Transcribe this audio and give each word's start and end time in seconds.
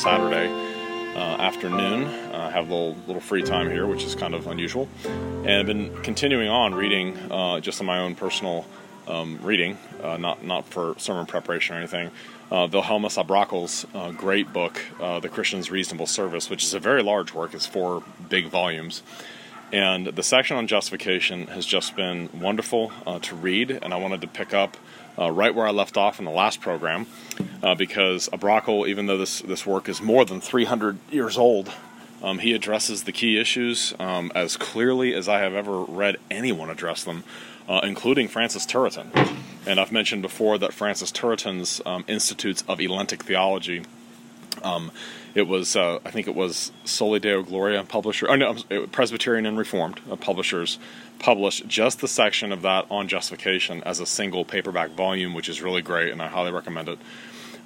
Saturday 0.00 0.48
uh, 1.14 1.42
afternoon. 1.42 2.04
Uh, 2.04 2.48
I 2.48 2.50
have 2.52 2.70
a 2.70 2.74
little 2.74 2.96
little 3.06 3.20
free 3.20 3.42
time 3.42 3.70
here, 3.70 3.86
which 3.86 4.02
is 4.02 4.14
kind 4.14 4.32
of 4.32 4.46
unusual, 4.46 4.88
and 5.04 5.50
I've 5.50 5.66
been 5.66 5.94
continuing 6.02 6.48
on 6.48 6.74
reading 6.74 7.18
uh, 7.30 7.60
just 7.60 7.80
on 7.80 7.86
my 7.86 7.98
own 7.98 8.14
personal 8.14 8.64
um, 9.06 9.38
reading, 9.42 9.76
uh, 10.02 10.16
not 10.16 10.42
not 10.42 10.66
for 10.66 10.94
sermon 10.96 11.26
preparation 11.26 11.76
or 11.76 11.80
anything. 11.80 12.10
Uh, 12.50 12.66
Wilhelmus 12.66 13.18
à 13.18 13.26
Brakel's 13.26 13.86
uh, 13.94 14.10
great 14.12 14.54
book, 14.54 14.80
The 14.98 15.28
Christian's 15.28 15.70
Reasonable 15.70 16.06
Service, 16.06 16.48
which 16.48 16.64
is 16.64 16.72
a 16.72 16.80
very 16.80 17.02
large 17.02 17.34
work. 17.34 17.52
It's 17.52 17.66
four 17.66 18.02
big 18.30 18.46
volumes. 18.48 19.02
And 19.70 20.06
the 20.06 20.22
section 20.22 20.56
on 20.56 20.66
justification 20.66 21.46
has 21.48 21.66
just 21.66 21.94
been 21.94 22.30
wonderful 22.32 22.90
to 23.20 23.36
read, 23.36 23.70
and 23.70 23.92
I 23.92 23.98
wanted 23.98 24.22
to 24.22 24.26
pick 24.26 24.52
up 24.54 24.78
uh, 25.18 25.30
right 25.30 25.54
where 25.54 25.66
I 25.66 25.70
left 25.70 25.96
off 25.96 26.18
in 26.18 26.24
the 26.24 26.30
last 26.30 26.60
program, 26.60 27.06
uh, 27.62 27.74
because 27.74 28.28
à 28.28 28.38
Brakel, 28.38 28.88
even 28.88 29.06
though 29.06 29.18
this, 29.18 29.40
this 29.40 29.66
work 29.66 29.88
is 29.88 30.00
more 30.00 30.24
than 30.24 30.40
300 30.40 30.98
years 31.10 31.36
old, 31.36 31.70
um, 32.22 32.38
he 32.38 32.52
addresses 32.52 33.04
the 33.04 33.12
key 33.12 33.38
issues 33.38 33.94
um, 33.98 34.30
as 34.34 34.56
clearly 34.56 35.14
as 35.14 35.28
I 35.28 35.40
have 35.40 35.54
ever 35.54 35.82
read 35.82 36.16
anyone 36.30 36.70
address 36.70 37.04
them, 37.04 37.24
uh, 37.68 37.80
including 37.82 38.28
Francis 38.28 38.66
Turretin. 38.66 39.36
And 39.66 39.80
I've 39.80 39.92
mentioned 39.92 40.22
before 40.22 40.58
that 40.58 40.72
Francis 40.72 41.10
Turretin's 41.10 41.80
um, 41.86 42.04
Institutes 42.08 42.64
of 42.68 42.80
Elenctic 42.80 43.22
Theology 43.22 43.84
um, 44.62 44.90
it 45.34 45.42
was, 45.42 45.76
uh, 45.76 45.98
I 46.04 46.10
think 46.10 46.26
it 46.26 46.34
was 46.34 46.72
Soli 46.84 47.20
Deo 47.20 47.42
Gloria 47.42 47.84
publisher, 47.84 48.28
oh 48.30 48.36
no, 48.36 48.54
Presbyterian 48.92 49.46
and 49.46 49.58
Reformed 49.58 50.00
uh, 50.10 50.16
publishers 50.16 50.78
published 51.18 51.68
just 51.68 52.00
the 52.00 52.08
section 52.08 52.50
of 52.50 52.62
that 52.62 52.86
on 52.90 53.08
justification 53.08 53.82
as 53.84 54.00
a 54.00 54.06
single 54.06 54.44
paperback 54.44 54.90
volume, 54.90 55.34
which 55.34 55.48
is 55.48 55.62
really 55.62 55.82
great, 55.82 56.12
and 56.12 56.20
I 56.20 56.28
highly 56.28 56.50
recommend 56.50 56.88
it. 56.88 56.98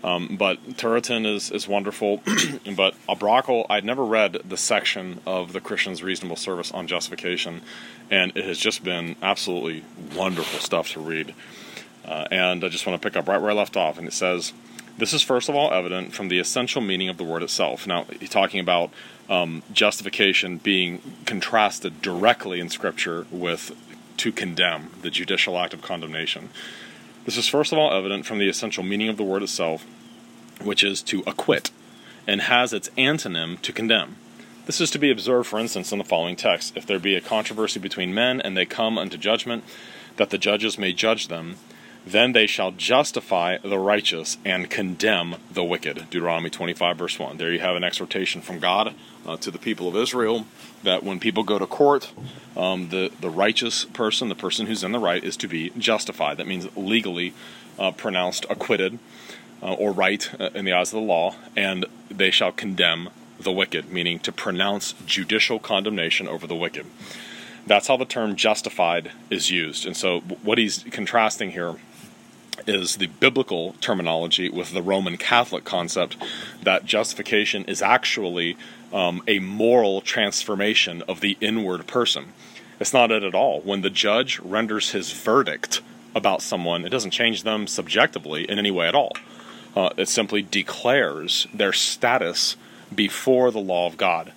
Um, 0.05 0.37
but 0.39 0.63
Turretin 0.77 1.25
is, 1.25 1.51
is 1.51 1.67
wonderful. 1.67 2.19
but 2.77 2.95
à 3.09 3.19
Brakel, 3.19 3.65
I'd 3.71 3.87
never 3.87 4.05
read 4.05 4.37
the 4.45 4.59
section 4.59 5.21
of 5.25 5.55
the 5.55 5.63
Christian's 5.63 6.03
Reasonable 6.03 6.37
Service 6.37 6.71
on 6.73 6.87
justification, 6.87 7.63
and 8.11 8.37
it 8.37 8.45
has 8.45 8.59
just 8.59 8.85
been 8.85 9.17
absolutely 9.23 9.83
wonderful 10.15 10.61
stuff 10.61 10.93
to 10.93 11.01
read. 11.01 11.35
Uh, 12.05 12.27
and 12.31 12.63
I 12.63 12.69
just 12.69 12.87
want 12.87 13.01
to 13.01 13.09
pick 13.09 13.17
up 13.17 13.27
right 13.29 13.41
where 13.41 13.51
I 13.51 13.55
left 13.55 13.79
off, 13.79 13.97
and 13.97 14.07
it 14.07 14.13
says, 14.13 14.53
this 14.99 15.13
is 15.13 15.23
first 15.23 15.49
of 15.49 15.55
all 15.55 15.73
evident 15.73 16.13
from 16.13 16.29
the 16.29 16.39
essential 16.39 16.81
meaning 16.81 17.09
of 17.09 17.17
the 17.17 17.25
word 17.25 17.43
itself. 17.43 17.87
Now, 17.87 18.05
he's 18.05 18.31
talking 18.31 18.61
about 18.61 18.91
um, 19.29 19.63
justification 19.73 20.59
being 20.59 21.01
contrasted 21.27 22.03
directly 22.03 22.61
in 22.61 22.69
Scripture 22.69 23.27
with 23.31 23.73
to 24.19 24.31
condemn, 24.31 24.91
the 25.03 25.11
judicial 25.11 25.59
act 25.59 25.75
of 25.75 25.83
condemnation. 25.83 26.51
This 27.25 27.37
is 27.37 27.49
first 27.49 27.73
of 27.73 27.79
all 27.79 27.93
evident 27.93 28.27
from 28.27 28.39
the 28.39 28.49
essential 28.49 28.85
meaning 28.85 29.09
of 29.09 29.17
the 29.17 29.25
word 29.25 29.43
itself, 29.43 29.85
which 30.63 30.85
is 30.85 31.03
to 31.03 31.25
acquit, 31.27 31.71
and 32.27 32.43
has 32.43 32.73
its 32.73 32.91
antonym 32.91 33.61
to 33.63 33.73
condemn. 33.73 34.17
This 34.67 34.81
is 34.81 34.91
to 34.93 34.99
be 34.99 35.11
observed, 35.11 35.49
for 35.49 35.59
instance, 35.59 35.93
in 35.93 35.99
the 35.99 36.05
following 36.05 36.37
text 36.37 36.77
If 36.77 36.87
there 36.87 36.99
be 36.99 37.17
a 37.17 37.21
controversy 37.21 37.81
between 37.81 38.15
men, 38.15 38.41
and 38.41 38.57
they 38.57 38.67
come 38.67 38.97
unto 38.99 39.19
judgment, 39.19 39.65
that 40.17 40.31
the 40.31 40.39
judges 40.39 40.79
may 40.79 40.93
judge 40.93 41.29
them, 41.29 41.57
then 42.07 42.33
they 42.33 42.47
shall 42.47 42.71
justify 42.71 43.59
the 43.59 43.79
righteous 43.79 44.37
and 44.45 44.69
condemn 44.69 45.37
the 45.51 45.65
wicked. 45.65 45.97
Deuteronomy 46.11 46.51
25, 46.51 46.99
verse 46.99 47.19
1. 47.19 47.39
There 47.39 47.53
you 47.53 47.61
have 47.61 47.77
an 47.77 47.85
exhortation 47.85 48.43
from 48.43 48.59
God 48.59 48.95
uh, 49.27 49.37
to 49.39 49.51
the 49.51 49.59
people 49.59 49.89
of 49.89 49.97
Israel 49.97 50.47
that 50.83 51.03
when 51.03 51.19
people 51.19 51.43
go 51.43 51.59
to 51.59 51.67
court, 51.67 52.13
um, 52.57 52.91
the, 52.91 53.11
the 53.21 53.31
righteous 53.31 53.87
person, 53.87 54.29
the 54.29 54.35
person 54.35 54.67
who's 54.67 54.85
in 54.85 54.93
the 54.93 54.99
right, 54.99 55.25
is 55.25 55.37
to 55.39 55.49
be 55.49 55.71
justified. 55.79 56.37
That 56.37 56.47
means 56.47 56.69
legally 56.77 57.33
uh, 57.79 57.91
pronounced 57.93 58.45
acquitted 58.51 58.99
uh, 59.63 59.73
or 59.73 59.93
right 59.93 60.31
uh, 60.39 60.51
in 60.55 60.65
the 60.65 60.73
eyes 60.73 60.93
of 60.93 61.01
the 61.01 61.07
law, 61.07 61.37
and 61.57 61.87
they 62.11 62.31
shall 62.31 62.53
condemn 62.53 63.09
the 63.41 63.51
wicked, 63.51 63.91
meaning 63.91 64.19
to 64.21 64.31
pronounce 64.31 64.93
judicial 65.07 65.59
condemnation 65.59 66.29
over 66.29 66.47
the 66.47 66.55
wicked. 66.55 66.87
That's 67.67 67.89
how 67.89 67.97
the 67.97 68.05
term 68.05 68.37
justified 68.37 69.11
is 69.31 69.51
used. 69.51 69.87
And 69.87 69.97
so, 69.97 70.21
what 70.21 70.59
he's 70.59 70.85
contrasting 70.91 71.53
here 71.53 71.77
is 72.67 72.97
the 72.97 73.07
biblical 73.07 73.75
terminology 73.81 74.49
with 74.49 74.73
the 74.73 74.83
Roman 74.83 75.17
Catholic 75.17 75.65
concept 75.65 76.17
that 76.63 76.85
justification 76.85 77.65
is 77.65 77.83
actually 77.83 78.57
um, 78.93 79.23
a 79.27 79.39
moral 79.39 80.01
transformation 80.01 81.03
of 81.09 81.21
the 81.21 81.37
inward 81.41 81.87
person. 81.87 82.33
It's 82.81 82.93
not 82.93 83.11
it 83.11 83.23
at 83.23 83.35
all. 83.35 83.61
When 83.61 83.83
the 83.83 83.91
judge 83.91 84.41
renders 84.41 84.91
his 84.91 85.13
verdict 85.13 85.81
about 86.15 86.43
someone, 86.43 86.85
it 86.85 86.91
doesn't 86.91 87.11
change 87.11 87.43
them 87.43 87.67
subjectively 87.67 88.49
in 88.49 88.59
any 88.59 88.71
way 88.71 88.89
at 88.89 88.95
all. 88.95 89.13
Uh, 89.77 89.91
it 89.97 90.09
simply 90.09 90.43
declares 90.43 91.47
their 91.53 91.73
status 91.73 92.57
before 92.95 93.51
the 93.51 93.61
law 93.61 93.87
of 93.87 93.97
God. 93.97 94.33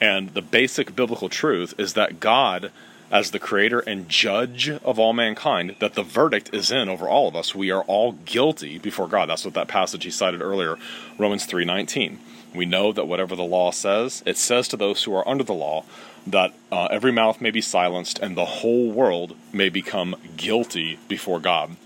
And 0.00 0.34
the 0.34 0.42
basic 0.42 0.94
biblical 0.94 1.28
truth 1.28 1.74
is 1.78 1.94
that 1.94 2.20
God 2.20 2.70
as 3.10 3.30
the 3.30 3.38
creator 3.38 3.80
and 3.80 4.08
judge 4.08 4.68
of 4.68 4.98
all 4.98 5.12
mankind 5.12 5.76
that 5.78 5.94
the 5.94 6.02
verdict 6.02 6.50
is 6.52 6.70
in 6.70 6.88
over 6.88 7.08
all 7.08 7.28
of 7.28 7.36
us. 7.36 7.54
We 7.54 7.70
are 7.70 7.82
all 7.82 8.12
guilty 8.12 8.78
before 8.78 9.08
god. 9.08 9.28
That's 9.28 9.44
what 9.44 9.54
that 9.54 9.68
passage 9.68 10.04
he 10.04 10.10
cited 10.10 10.42
earlier 10.42 10.76
romans 11.18 11.46
3.19 11.46 12.18
we 12.54 12.64
know 12.64 12.92
that 12.92 13.06
whatever 13.06 13.36
the 13.36 13.42
law 13.42 13.70
says 13.70 14.22
it 14.26 14.36
says 14.36 14.68
to 14.68 14.76
those 14.76 15.04
who 15.04 15.14
are 15.14 15.28
under 15.28 15.44
the 15.44 15.54
law 15.54 15.84
that 16.26 16.52
uh, 16.72 16.86
every 16.86 17.12
mouth 17.12 17.40
may 17.40 17.50
be 17.50 17.60
silenced 17.60 18.18
and 18.18 18.36
the 18.36 18.44
whole 18.44 18.90
world 18.90 19.36
may 19.52 19.68
become 19.68 20.16
guilty 20.36 20.98
before 21.06 21.38
god. 21.38 21.76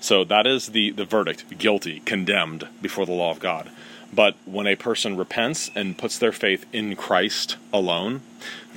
So 0.00 0.22
that 0.24 0.46
is 0.46 0.68
the, 0.68 0.90
the 0.90 1.04
verdict 1.04 1.58
guilty 1.58 2.00
condemned 2.00 2.68
before 2.80 3.06
the 3.06 3.12
law 3.12 3.32
of 3.32 3.40
god. 3.40 3.70
But 4.12 4.36
when 4.46 4.66
a 4.66 4.76
person 4.76 5.16
repents 5.16 5.70
and 5.74 5.98
puts 5.98 6.18
their 6.18 6.32
faith 6.32 6.64
in 6.72 6.96
Christ 6.96 7.56
alone, 7.72 8.22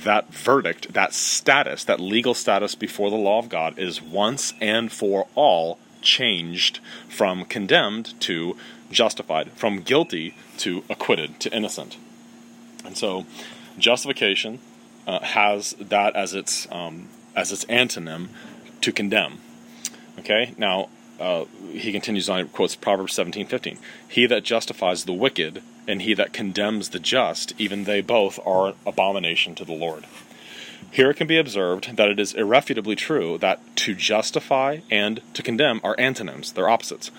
that 0.04 0.32
verdict, 0.32 0.92
that 0.92 1.12
status, 1.12 1.84
that 1.84 2.00
legal 2.00 2.34
status 2.34 2.74
before 2.74 3.10
the 3.10 3.16
law 3.16 3.38
of 3.38 3.48
God 3.48 3.78
is 3.78 4.02
once 4.02 4.54
and 4.60 4.90
for 4.90 5.26
all 5.34 5.78
changed 6.00 6.80
from 7.08 7.44
condemned 7.44 8.18
to 8.20 8.56
justified, 8.90 9.50
from 9.52 9.80
guilty 9.80 10.36
to 10.58 10.84
acquitted, 10.90 11.40
to 11.40 11.54
innocent. 11.54 11.96
And 12.84 12.96
so, 12.96 13.26
justification 13.78 14.58
uh, 15.06 15.20
has 15.20 15.74
that 15.80 16.14
as 16.16 16.34
its 16.34 16.66
um, 16.70 17.08
as 17.34 17.52
its 17.52 17.64
antonym 17.66 18.28
to 18.80 18.92
condemn. 18.92 19.40
Okay, 20.18 20.54
now 20.58 20.88
uh, 21.18 21.44
he 21.70 21.92
continues 21.92 22.28
on, 22.28 22.44
he 22.44 22.44
quotes 22.50 22.76
Proverbs 22.76 23.14
17 23.14 23.46
15. 23.46 23.78
He 24.08 24.26
that 24.26 24.44
justifies 24.44 25.04
the 25.04 25.12
wicked 25.12 25.62
and 25.86 26.02
he 26.02 26.14
that 26.14 26.32
condemns 26.32 26.90
the 26.90 26.98
just, 26.98 27.52
even 27.58 27.84
they 27.84 28.00
both 28.00 28.38
are 28.46 28.74
abomination 28.86 29.54
to 29.56 29.64
the 29.64 29.72
Lord. 29.72 30.06
Here 30.90 31.10
it 31.10 31.16
can 31.16 31.26
be 31.26 31.38
observed 31.38 31.96
that 31.96 32.08
it 32.08 32.20
is 32.20 32.34
irrefutably 32.34 32.96
true 32.96 33.38
that 33.38 33.60
to 33.76 33.94
justify 33.94 34.80
and 34.90 35.22
to 35.34 35.42
condemn 35.42 35.80
are 35.82 35.96
antonyms, 35.98 36.52
they're 36.52 36.68
opposites, 36.68 37.10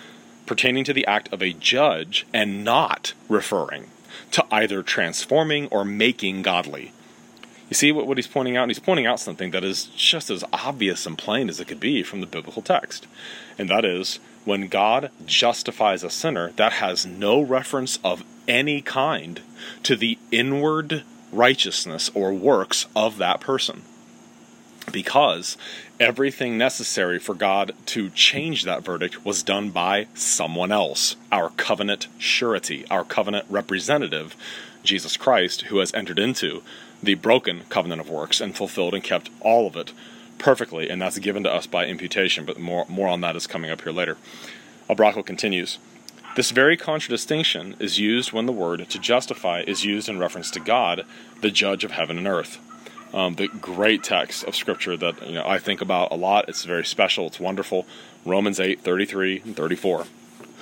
pertaining 0.46 0.84
to 0.84 0.92
the 0.92 1.06
act 1.06 1.32
of 1.32 1.42
a 1.42 1.52
judge 1.52 2.26
and 2.32 2.64
not 2.64 3.14
referring 3.28 3.86
to 4.30 4.44
either 4.50 4.82
transforming 4.82 5.66
or 5.68 5.84
making 5.84 6.42
godly. 6.42 6.92
You 7.68 7.74
see 7.74 7.92
what, 7.92 8.06
what 8.06 8.18
he's 8.18 8.26
pointing 8.26 8.56
out? 8.56 8.64
And 8.64 8.70
he's 8.70 8.78
pointing 8.78 9.06
out 9.06 9.18
something 9.18 9.50
that 9.50 9.64
is 9.64 9.86
just 9.86 10.30
as 10.30 10.44
obvious 10.52 11.06
and 11.06 11.18
plain 11.18 11.48
as 11.48 11.58
it 11.58 11.66
could 11.66 11.80
be 11.80 12.02
from 12.02 12.20
the 12.20 12.26
biblical 12.26 12.62
text. 12.62 13.06
And 13.58 13.68
that 13.70 13.84
is 13.84 14.20
when 14.44 14.68
God 14.68 15.10
justifies 15.26 16.02
a 16.02 16.10
sinner, 16.10 16.52
that 16.56 16.74
has 16.74 17.06
no 17.06 17.40
reference 17.40 17.98
of 18.04 18.24
any 18.46 18.80
kind 18.82 19.40
to 19.82 19.96
the 19.96 20.18
inward 20.30 21.02
righteousness 21.32 22.10
or 22.14 22.32
works 22.32 22.86
of 22.94 23.18
that 23.18 23.40
person. 23.40 23.82
Because 24.92 25.56
everything 25.98 26.58
necessary 26.58 27.18
for 27.18 27.34
God 27.34 27.72
to 27.86 28.10
change 28.10 28.64
that 28.64 28.84
verdict 28.84 29.24
was 29.24 29.42
done 29.42 29.70
by 29.70 30.08
someone 30.14 30.70
else, 30.70 31.16
our 31.32 31.50
covenant 31.50 32.06
surety, 32.18 32.84
our 32.90 33.04
covenant 33.04 33.46
representative, 33.48 34.36
Jesus 34.82 35.16
Christ, 35.16 35.62
who 35.62 35.78
has 35.78 35.94
entered 35.94 36.18
into 36.18 36.62
the 37.02 37.14
broken 37.14 37.62
covenant 37.70 38.02
of 38.02 38.10
works 38.10 38.40
and 38.40 38.54
fulfilled 38.54 38.94
and 38.94 39.02
kept 39.02 39.30
all 39.40 39.66
of 39.66 39.76
it 39.76 39.92
perfectly, 40.38 40.88
and 40.88 41.00
that's 41.00 41.18
given 41.18 41.44
to 41.44 41.52
us 41.52 41.66
by 41.66 41.86
imputation. 41.86 42.44
But 42.44 42.58
more, 42.58 42.86
more 42.88 43.08
on 43.08 43.20
that 43.22 43.36
is 43.36 43.46
coming 43.46 43.70
up 43.70 43.82
here 43.82 43.92
later. 43.92 44.16
à 44.88 44.96
Brakel 44.96 45.24
continues. 45.24 45.78
This 46.36 46.50
very 46.50 46.76
contradistinction 46.76 47.76
is 47.78 48.00
used 48.00 48.32
when 48.32 48.46
the 48.46 48.52
word 48.52 48.88
to 48.90 48.98
justify 48.98 49.62
is 49.66 49.84
used 49.84 50.08
in 50.08 50.18
reference 50.18 50.50
to 50.52 50.60
God, 50.60 51.04
the 51.42 51.50
judge 51.50 51.84
of 51.84 51.92
heaven 51.92 52.18
and 52.18 52.26
earth. 52.26 52.58
Um, 53.14 53.36
the 53.36 53.46
great 53.46 54.02
text 54.02 54.42
of 54.42 54.56
scripture 54.56 54.96
that 54.96 55.24
you 55.24 55.34
know 55.34 55.46
I 55.46 55.58
think 55.58 55.80
about 55.80 56.10
a 56.10 56.16
lot. 56.16 56.48
It's 56.48 56.64
very 56.64 56.84
special. 56.84 57.28
It's 57.28 57.38
wonderful. 57.38 57.86
Romans 58.24 58.58
8, 58.58 58.80
33 58.80 59.42
and 59.44 59.56
34. 59.56 60.06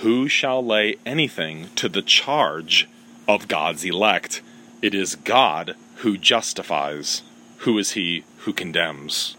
Who 0.01 0.29
shall 0.29 0.63
lay 0.63 0.97
anything 1.07 1.69
to 1.77 1.89
the 1.89 2.03
charge 2.03 2.87
of 3.27 3.49
God's 3.49 3.85
elect? 3.85 4.43
It 4.83 4.95
is 4.95 5.15
God 5.15 5.75
who 5.99 6.19
justifies. 6.19 7.23
Who 7.59 7.79
is 7.79 7.93
he 7.93 8.25
who 8.39 8.53
condemns? 8.53 9.37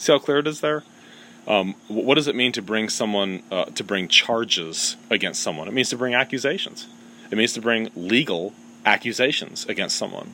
See 0.00 0.12
how 0.12 0.18
clear 0.18 0.38
it 0.38 0.46
is 0.46 0.62
there? 0.62 0.82
Um, 1.46 1.74
what 1.88 2.14
does 2.14 2.26
it 2.26 2.34
mean 2.34 2.52
to 2.52 2.62
bring 2.62 2.88
someone, 2.88 3.42
uh, 3.50 3.66
to 3.66 3.84
bring 3.84 4.08
charges 4.08 4.96
against 5.10 5.42
someone? 5.42 5.68
It 5.68 5.74
means 5.74 5.90
to 5.90 5.96
bring 5.98 6.14
accusations. 6.14 6.86
It 7.30 7.36
means 7.36 7.52
to 7.52 7.60
bring 7.60 7.90
legal 7.94 8.54
accusations 8.86 9.66
against 9.66 9.96
someone. 9.96 10.32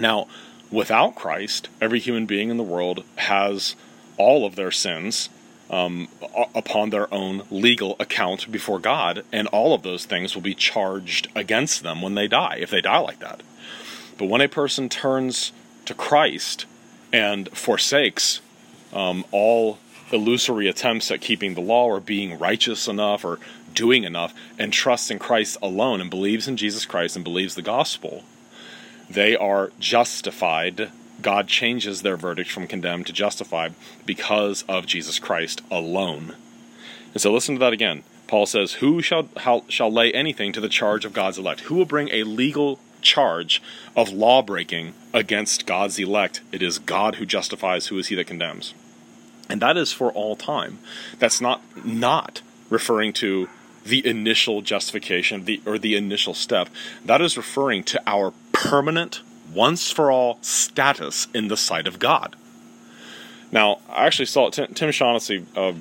Now, 0.00 0.26
without 0.72 1.14
Christ, 1.14 1.68
every 1.80 2.00
human 2.00 2.26
being 2.26 2.50
in 2.50 2.56
the 2.56 2.64
world 2.64 3.04
has 3.14 3.76
all 4.16 4.44
of 4.44 4.56
their 4.56 4.72
sins 4.72 5.28
um, 5.70 6.08
upon 6.52 6.90
their 6.90 7.12
own 7.14 7.44
legal 7.48 7.94
account 8.00 8.50
before 8.50 8.80
God, 8.80 9.24
and 9.30 9.46
all 9.48 9.72
of 9.72 9.82
those 9.82 10.04
things 10.04 10.34
will 10.34 10.42
be 10.42 10.54
charged 10.54 11.28
against 11.36 11.84
them 11.84 12.02
when 12.02 12.16
they 12.16 12.26
die, 12.26 12.58
if 12.60 12.70
they 12.70 12.80
die 12.80 12.98
like 12.98 13.20
that. 13.20 13.44
But 14.18 14.28
when 14.28 14.40
a 14.40 14.48
person 14.48 14.88
turns 14.88 15.52
to 15.84 15.94
Christ 15.94 16.66
and 17.12 17.48
forsakes 17.56 18.40
um, 18.92 19.24
all 19.30 19.78
illusory 20.12 20.68
attempts 20.68 21.10
at 21.10 21.20
keeping 21.20 21.54
the 21.54 21.60
law 21.60 21.86
or 21.86 22.00
being 22.00 22.38
righteous 22.38 22.88
enough 22.88 23.24
or 23.24 23.38
doing 23.74 24.04
enough 24.04 24.34
and 24.58 24.72
trusts 24.72 25.10
in 25.10 25.18
Christ 25.18 25.56
alone 25.62 26.00
and 26.00 26.10
believes 26.10 26.48
in 26.48 26.56
Jesus 26.56 26.84
Christ 26.84 27.16
and 27.16 27.24
believes 27.24 27.54
the 27.54 27.62
gospel, 27.62 28.24
they 29.08 29.36
are 29.36 29.72
justified. 29.78 30.90
God 31.22 31.48
changes 31.48 32.02
their 32.02 32.16
verdict 32.16 32.50
from 32.50 32.66
condemned 32.66 33.06
to 33.06 33.12
justified 33.12 33.74
because 34.06 34.64
of 34.68 34.86
Jesus 34.86 35.18
Christ 35.18 35.62
alone. 35.70 36.34
And 37.12 37.20
so 37.20 37.32
listen 37.32 37.56
to 37.56 37.58
that 37.60 37.72
again. 37.72 38.04
Paul 38.26 38.46
says, 38.46 38.74
Who 38.74 39.02
shall, 39.02 39.28
how, 39.38 39.64
shall 39.68 39.92
lay 39.92 40.12
anything 40.12 40.52
to 40.52 40.60
the 40.60 40.68
charge 40.68 41.04
of 41.04 41.12
God's 41.12 41.36
elect? 41.36 41.62
Who 41.62 41.74
will 41.74 41.84
bring 41.84 42.08
a 42.10 42.22
legal 42.22 42.78
charge 43.02 43.60
of 43.96 44.10
law 44.10 44.40
breaking 44.40 44.94
against 45.12 45.66
God's 45.66 45.98
elect? 45.98 46.40
It 46.52 46.62
is 46.62 46.78
God 46.78 47.16
who 47.16 47.26
justifies. 47.26 47.88
Who 47.88 47.98
is 47.98 48.06
he 48.06 48.14
that 48.14 48.28
condemns? 48.28 48.72
And 49.50 49.60
that 49.60 49.76
is 49.76 49.92
for 49.92 50.12
all 50.12 50.36
time. 50.36 50.78
That's 51.18 51.40
not 51.40 51.60
not 51.84 52.40
referring 52.70 53.12
to 53.14 53.48
the 53.84 54.06
initial 54.06 54.62
justification 54.62 55.44
the, 55.44 55.60
or 55.66 55.78
the 55.78 55.96
initial 55.96 56.34
step. 56.34 56.68
That 57.04 57.20
is 57.20 57.36
referring 57.36 57.84
to 57.84 58.02
our 58.06 58.32
permanent, 58.52 59.20
once 59.52 59.90
for 59.90 60.10
all 60.10 60.38
status 60.42 61.26
in 61.34 61.48
the 61.48 61.56
sight 61.56 61.86
of 61.86 61.98
God. 61.98 62.36
Now, 63.52 63.80
I 63.88 64.06
actually 64.06 64.26
saw 64.26 64.50
Tim, 64.50 64.72
Tim 64.74 64.92
Shaughnessy 64.92 65.44
uh, 65.56 65.72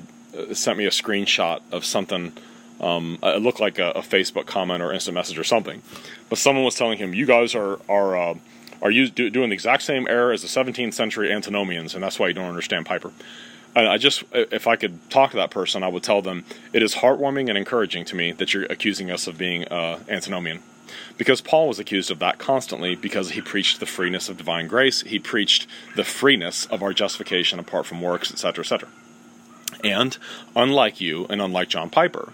sent 0.53 0.77
me 0.77 0.85
a 0.85 0.89
screenshot 0.89 1.61
of 1.71 1.85
something. 1.85 2.33
Um, 2.81 3.19
it 3.21 3.41
looked 3.41 3.59
like 3.59 3.77
a, 3.77 3.91
a, 3.91 4.01
Facebook 4.01 4.45
comment 4.45 4.81
or 4.81 4.93
instant 4.93 5.13
message 5.13 5.37
or 5.37 5.43
something, 5.43 5.81
but 6.29 6.39
someone 6.39 6.63
was 6.63 6.75
telling 6.75 6.97
him, 6.97 7.13
"You 7.13 7.25
guys 7.25 7.53
are 7.53 7.79
are 7.89 8.17
uh, 8.17 8.35
are 8.81 8.89
you 8.89 9.09
do, 9.09 9.29
doing 9.29 9.49
the 9.49 9.53
exact 9.53 9.83
same 9.83 10.07
error 10.07 10.31
as 10.31 10.41
the 10.41 10.47
17th 10.47 10.93
century 10.93 11.31
antinomians, 11.31 11.93
and 11.93 12.01
that's 12.01 12.17
why 12.17 12.29
you 12.29 12.33
don't 12.33 12.47
understand 12.47 12.85
Piper." 12.85 13.11
I 13.75 13.97
just, 13.97 14.23
if 14.33 14.67
I 14.67 14.75
could 14.75 15.09
talk 15.09 15.31
to 15.31 15.37
that 15.37 15.51
person, 15.51 15.83
I 15.83 15.87
would 15.87 16.03
tell 16.03 16.21
them 16.21 16.43
it 16.73 16.81
is 16.81 16.95
heartwarming 16.95 17.49
and 17.49 17.57
encouraging 17.57 18.05
to 18.05 18.15
me 18.15 18.31
that 18.33 18.53
you're 18.53 18.65
accusing 18.65 19.11
us 19.11 19.27
of 19.27 19.37
being 19.37 19.65
uh, 19.67 19.99
antinomian. 20.09 20.61
Because 21.17 21.39
Paul 21.39 21.67
was 21.67 21.79
accused 21.79 22.09
of 22.09 22.19
that 22.19 22.39
constantly 22.39 22.95
because 22.95 23.31
he 23.31 23.41
preached 23.41 23.79
the 23.79 23.85
freeness 23.85 24.27
of 24.27 24.37
divine 24.37 24.67
grace, 24.67 25.01
he 25.01 25.19
preached 25.19 25.67
the 25.95 26.03
freeness 26.03 26.65
of 26.65 26.81
our 26.81 26.93
justification 26.93 27.59
apart 27.59 27.85
from 27.85 28.01
works, 28.01 28.31
etc., 28.31 28.63
etc. 28.63 28.89
And 29.83 30.17
unlike 30.55 30.99
you, 30.99 31.27
and 31.29 31.41
unlike 31.41 31.69
John 31.69 31.89
Piper, 31.89 32.33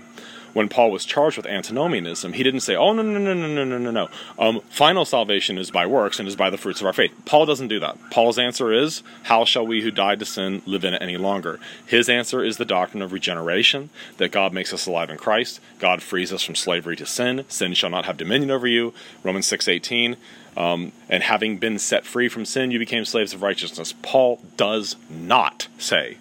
when 0.55 0.69
Paul 0.69 0.89
was 0.89 1.03
charged 1.03 1.35
with 1.35 1.45
antinomianism, 1.45 2.31
he 2.31 2.41
didn't 2.41 2.61
say, 2.61 2.77
"Oh 2.77 2.93
no 2.93 3.01
no 3.01 3.19
no 3.19 3.33
no 3.33 3.47
no 3.47 3.65
no 3.65 3.77
no 3.77 3.91
no." 3.91 4.09
Um, 4.39 4.61
final 4.69 5.03
salvation 5.03 5.57
is 5.57 5.69
by 5.69 5.85
works 5.85 6.17
and 6.17 6.29
is 6.29 6.37
by 6.37 6.49
the 6.49 6.57
fruits 6.57 6.79
of 6.79 6.87
our 6.87 6.93
faith. 6.93 7.11
Paul 7.25 7.45
doesn't 7.45 7.67
do 7.67 7.81
that. 7.81 7.97
Paul's 8.09 8.39
answer 8.39 8.71
is, 8.71 9.03
"How 9.23 9.43
shall 9.43 9.67
we 9.67 9.81
who 9.81 9.91
died 9.91 10.19
to 10.19 10.25
sin 10.25 10.61
live 10.65 10.85
in 10.85 10.93
it 10.93 11.01
any 11.01 11.17
longer?" 11.17 11.59
His 11.85 12.07
answer 12.07 12.41
is 12.41 12.55
the 12.55 12.63
doctrine 12.63 13.03
of 13.03 13.11
regeneration, 13.11 13.89
that 14.15 14.31
God 14.31 14.53
makes 14.53 14.73
us 14.73 14.87
alive 14.87 15.09
in 15.09 15.17
Christ. 15.17 15.59
God 15.77 16.01
frees 16.01 16.31
us 16.31 16.41
from 16.41 16.55
slavery 16.55 16.95
to 16.95 17.05
sin. 17.05 17.43
Sin 17.49 17.73
shall 17.73 17.89
not 17.89 18.05
have 18.05 18.15
dominion 18.15 18.49
over 18.49 18.65
you. 18.65 18.93
Romans 19.23 19.45
six 19.45 19.67
eighteen. 19.67 20.15
Um, 20.55 20.93
and 21.09 21.21
having 21.21 21.57
been 21.57 21.77
set 21.77 22.05
free 22.05 22.29
from 22.29 22.45
sin, 22.45 22.71
you 22.71 22.79
became 22.79 23.03
slaves 23.03 23.33
of 23.33 23.41
righteousness. 23.41 23.93
Paul 24.01 24.39
does 24.55 24.95
not 25.09 25.67
say, 25.77 26.17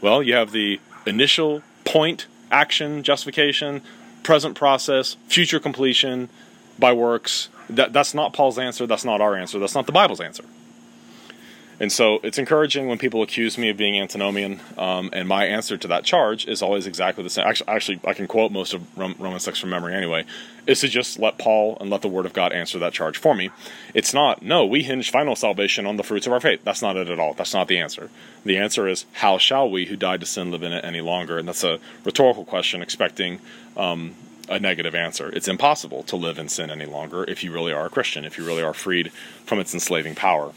well, 0.00 0.24
you 0.24 0.34
have 0.34 0.50
the 0.50 0.80
initial 1.06 1.62
point 1.84 2.26
action, 2.50 3.02
justification, 3.02 3.82
present 4.22 4.54
process, 4.56 5.16
future 5.28 5.60
completion 5.60 6.28
by 6.78 6.92
works. 6.92 7.48
That, 7.68 7.92
that's 7.92 8.14
not 8.14 8.32
Paul's 8.32 8.58
answer. 8.58 8.86
That's 8.86 9.04
not 9.04 9.20
our 9.20 9.36
answer. 9.36 9.58
That's 9.58 9.74
not 9.74 9.86
the 9.86 9.92
Bible's 9.92 10.20
answer. 10.20 10.44
And 11.80 11.90
so 11.90 12.20
it's 12.22 12.36
encouraging 12.36 12.88
when 12.88 12.98
people 12.98 13.22
accuse 13.22 13.56
me 13.56 13.70
of 13.70 13.78
being 13.78 13.98
antinomian, 13.98 14.60
um, 14.76 15.08
and 15.14 15.26
my 15.26 15.46
answer 15.46 15.78
to 15.78 15.88
that 15.88 16.04
charge 16.04 16.46
is 16.46 16.60
always 16.60 16.86
exactly 16.86 17.24
the 17.24 17.30
same. 17.30 17.46
Actually, 17.46 17.70
actually 17.74 18.00
I 18.04 18.12
can 18.12 18.26
quote 18.26 18.52
most 18.52 18.74
of 18.74 18.98
Romans 18.98 19.44
6 19.44 19.58
from 19.58 19.70
memory 19.70 19.94
anyway, 19.94 20.26
is 20.66 20.80
to 20.80 20.88
just 20.88 21.18
let 21.18 21.38
Paul 21.38 21.78
and 21.80 21.88
let 21.88 22.02
the 22.02 22.08
Word 22.08 22.26
of 22.26 22.34
God 22.34 22.52
answer 22.52 22.78
that 22.80 22.92
charge 22.92 23.16
for 23.16 23.34
me. 23.34 23.48
It's 23.94 24.12
not, 24.12 24.42
no, 24.42 24.66
we 24.66 24.82
hinge 24.82 25.10
final 25.10 25.34
salvation 25.34 25.86
on 25.86 25.96
the 25.96 26.02
fruits 26.02 26.26
of 26.26 26.34
our 26.34 26.40
faith. 26.40 26.60
That's 26.64 26.82
not 26.82 26.98
it 26.98 27.08
at 27.08 27.18
all. 27.18 27.32
That's 27.32 27.54
not 27.54 27.66
the 27.66 27.78
answer. 27.78 28.10
The 28.44 28.58
answer 28.58 28.86
is, 28.86 29.06
how 29.12 29.38
shall 29.38 29.70
we 29.70 29.86
who 29.86 29.96
died 29.96 30.20
to 30.20 30.26
sin 30.26 30.50
live 30.50 30.62
in 30.62 30.74
it 30.74 30.84
any 30.84 31.00
longer? 31.00 31.38
And 31.38 31.48
that's 31.48 31.64
a 31.64 31.80
rhetorical 32.04 32.44
question 32.44 32.82
expecting 32.82 33.40
um, 33.74 34.14
a 34.50 34.60
negative 34.60 34.94
answer. 34.94 35.30
It's 35.30 35.48
impossible 35.48 36.02
to 36.04 36.16
live 36.16 36.38
in 36.38 36.50
sin 36.50 36.70
any 36.70 36.84
longer 36.84 37.24
if 37.24 37.42
you 37.42 37.52
really 37.52 37.72
are 37.72 37.86
a 37.86 37.90
Christian, 37.90 38.26
if 38.26 38.36
you 38.36 38.44
really 38.44 38.62
are 38.62 38.74
freed 38.74 39.12
from 39.46 39.60
its 39.60 39.72
enslaving 39.72 40.14
power. 40.14 40.52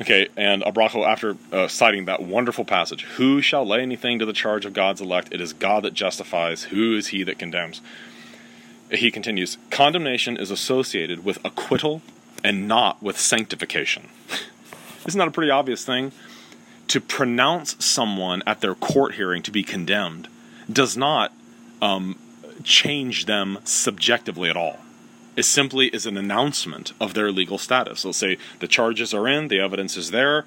Okay, 0.00 0.28
and 0.34 0.62
à 0.62 0.72
Brakel, 0.72 1.06
after 1.06 1.36
uh, 1.52 1.68
citing 1.68 2.06
that 2.06 2.22
wonderful 2.22 2.64
passage, 2.64 3.02
who 3.02 3.42
shall 3.42 3.66
lay 3.66 3.82
anything 3.82 4.18
to 4.18 4.24
the 4.24 4.32
charge 4.32 4.64
of 4.64 4.72
God's 4.72 5.02
elect? 5.02 5.28
It 5.30 5.42
is 5.42 5.52
God 5.52 5.82
that 5.82 5.92
justifies. 5.92 6.64
Who 6.64 6.96
is 6.96 7.08
he 7.08 7.22
that 7.24 7.38
condemns? 7.38 7.82
He 8.90 9.10
continues, 9.10 9.58
condemnation 9.70 10.38
is 10.38 10.50
associated 10.50 11.22
with 11.24 11.38
acquittal 11.44 12.00
and 12.42 12.66
not 12.66 13.02
with 13.02 13.20
sanctification. 13.20 14.08
Isn't 15.06 15.18
that 15.18 15.28
a 15.28 15.32
pretty 15.32 15.50
obvious 15.50 15.84
thing? 15.84 16.12
To 16.88 17.00
pronounce 17.00 17.76
someone 17.84 18.42
at 18.46 18.62
their 18.62 18.74
court 18.74 19.14
hearing 19.14 19.42
to 19.42 19.50
be 19.50 19.62
condemned 19.62 20.28
does 20.72 20.96
not 20.96 21.32
um, 21.82 22.18
change 22.64 23.26
them 23.26 23.58
subjectively 23.64 24.48
at 24.48 24.56
all 24.56 24.78
is 25.36 25.48
simply 25.48 25.88
is 25.88 26.06
an 26.06 26.16
announcement 26.16 26.92
of 27.00 27.14
their 27.14 27.30
legal 27.30 27.58
status. 27.58 28.02
They'll 28.02 28.12
say 28.12 28.38
the 28.58 28.68
charges 28.68 29.14
are 29.14 29.28
in, 29.28 29.48
the 29.48 29.60
evidence 29.60 29.96
is 29.96 30.10
there, 30.10 30.44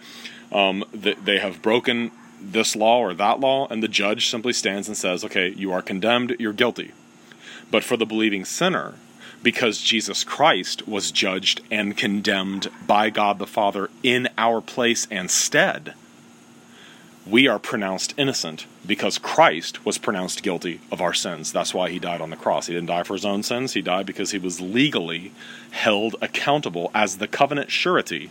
um, 0.52 0.84
they 0.94 1.40
have 1.40 1.62
broken 1.62 2.12
this 2.42 2.76
law 2.76 3.00
or 3.00 3.14
that 3.14 3.40
law, 3.40 3.68
and 3.70 3.82
the 3.82 3.88
judge 3.88 4.30
simply 4.30 4.54
stands 4.54 4.88
and 4.88 4.98
says, 4.98 5.24
"Okay, 5.24 5.50
you 5.50 5.72
are 5.72 5.82
condemned, 5.82 6.36
you're 6.40 6.54
guilty." 6.54 6.92
But 7.72 7.84
for 7.84 7.98
the 7.98 8.06
believing 8.06 8.46
sinner, 8.46 8.96
because 9.42 9.82
Jesus 9.82 10.24
Christ 10.24 10.88
was 10.88 11.12
judged 11.12 11.62
and 11.72 11.98
condemned 11.98 12.70
by 12.86 13.10
God 13.10 13.40
the 13.40 13.48
Father 13.48 13.90
in 14.04 14.30
our 14.38 14.62
place 14.62 15.08
and 15.10 15.32
stead, 15.32 15.94
we 17.26 17.48
are 17.48 17.60
pronounced 17.60 18.14
innocent 18.18 18.66
because 18.86 19.18
Christ 19.18 19.86
was 19.86 19.98
pronounced 19.98 20.44
guilty 20.44 20.82
of 20.92 21.02
our 21.02 21.14
sins. 21.14 21.52
That's 21.52 21.74
why 21.74 21.90
he 21.90 22.00
died 22.00 22.22
on 22.22 22.30
the 22.30 22.36
cross. 22.36 22.68
He 22.68 22.74
didn't 22.74 22.88
die 22.88 23.04
for 23.04 23.14
his 23.14 23.26
own 23.26 23.44
sins, 23.44 23.74
he 23.74 23.82
died 23.82 24.06
because 24.06 24.32
he 24.32 24.38
was 24.38 24.60
legally 24.60 25.32
held 25.72 26.16
accountable 26.22 26.92
as 26.94 27.18
the 27.18 27.28
covenant 27.28 27.72
surety 27.72 28.30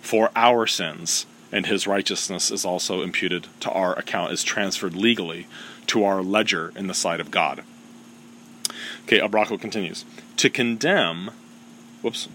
for 0.00 0.30
our 0.34 0.66
sins. 0.66 1.26
And 1.52 1.66
his 1.66 1.86
righteousness 1.86 2.50
is 2.50 2.64
also 2.64 3.02
imputed 3.02 3.46
to 3.60 3.70
our 3.70 3.96
account, 3.96 4.32
is 4.32 4.42
transferred 4.42 4.96
legally 4.96 5.46
to 5.86 6.04
our 6.04 6.20
ledger 6.20 6.72
in 6.74 6.88
the 6.88 6.94
sight 6.94 7.20
of 7.20 7.30
God. 7.30 7.62
Okay, 9.04 9.20
à 9.20 9.30
Brakel 9.30 9.60
continues. 9.60 10.04
To 10.38 10.50
condemn, 10.50 11.30
whoops, 12.02 12.28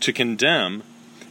to 0.00 0.12
condemn 0.12 0.82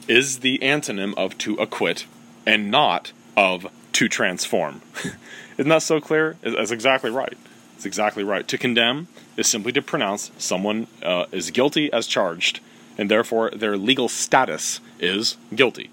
is 0.07 0.39
the 0.39 0.57
antonym 0.59 1.13
of 1.15 1.37
to 1.39 1.53
acquit 1.55 2.07
and 2.47 2.71
not 2.71 3.11
of 3.37 3.67
to 3.95 4.09
transform. 4.09 4.81
Isn't 5.57 5.69
that 5.69 5.81
so 5.81 6.01
clear? 6.01 6.35
That's 6.41 6.71
exactly 6.71 7.09
right. 7.09 7.37
It's 7.77 7.85
exactly 7.85 8.25
right. 8.25 8.45
To 8.49 8.57
condemn 8.57 9.07
is 9.37 9.47
simply 9.47 9.71
to 9.71 9.81
pronounce 9.81 10.31
someone 10.37 10.87
uh, 11.01 11.27
is 11.31 11.49
guilty 11.49 11.91
as 11.93 12.05
charged, 12.05 12.59
and 12.97 13.09
therefore 13.09 13.51
their 13.51 13.77
legal 13.77 14.09
status 14.09 14.81
is 14.99 15.37
guilty. 15.55 15.89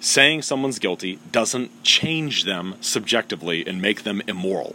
Saying 0.00 0.42
someone's 0.42 0.80
guilty 0.80 1.20
doesn't 1.30 1.84
change 1.84 2.42
them 2.42 2.74
subjectively 2.80 3.64
and 3.64 3.80
make 3.80 4.02
them 4.02 4.22
immoral, 4.26 4.74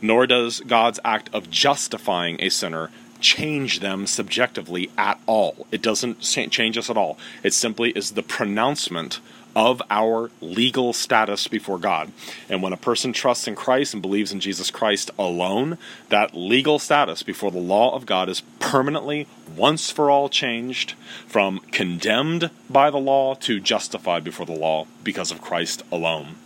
nor 0.00 0.26
does 0.26 0.58
God's 0.58 0.98
act 1.04 1.30
of 1.32 1.50
justifying 1.50 2.36
a 2.40 2.48
sinner 2.48 2.90
change 3.20 3.78
them 3.78 4.08
subjectively 4.08 4.90
at 4.98 5.20
all. 5.26 5.68
It 5.70 5.82
doesn't 5.82 6.20
change 6.20 6.76
us 6.76 6.90
at 6.90 6.96
all. 6.96 7.16
It 7.44 7.54
simply 7.54 7.92
is 7.92 8.10
the 8.10 8.24
pronouncement 8.24 9.20
of 9.54 9.82
our 9.90 10.30
legal 10.40 10.92
status 10.92 11.48
before 11.48 11.78
God. 11.78 12.10
And 12.48 12.62
when 12.62 12.72
a 12.72 12.78
person 12.78 13.12
trusts 13.12 13.46
in 13.46 13.54
Christ 13.54 13.92
and 13.92 14.02
believes 14.02 14.32
in 14.32 14.40
Jesus 14.40 14.70
Christ 14.70 15.10
alone, 15.18 15.78
that 16.08 16.34
legal 16.34 16.78
status 16.78 17.22
before 17.22 17.50
the 17.50 17.58
law 17.58 17.94
of 17.94 18.06
God 18.06 18.28
is 18.28 18.42
permanently, 18.60 19.26
once 19.56 19.90
for 19.90 20.10
all, 20.10 20.28
changed 20.28 20.94
from 21.26 21.60
condemned 21.70 22.50
by 22.70 22.90
the 22.90 22.98
law 22.98 23.34
to 23.34 23.60
justified 23.60 24.24
before 24.24 24.46
the 24.46 24.52
law 24.52 24.86
because 25.04 25.30
of 25.30 25.42
Christ 25.42 25.82
alone. 25.92 26.36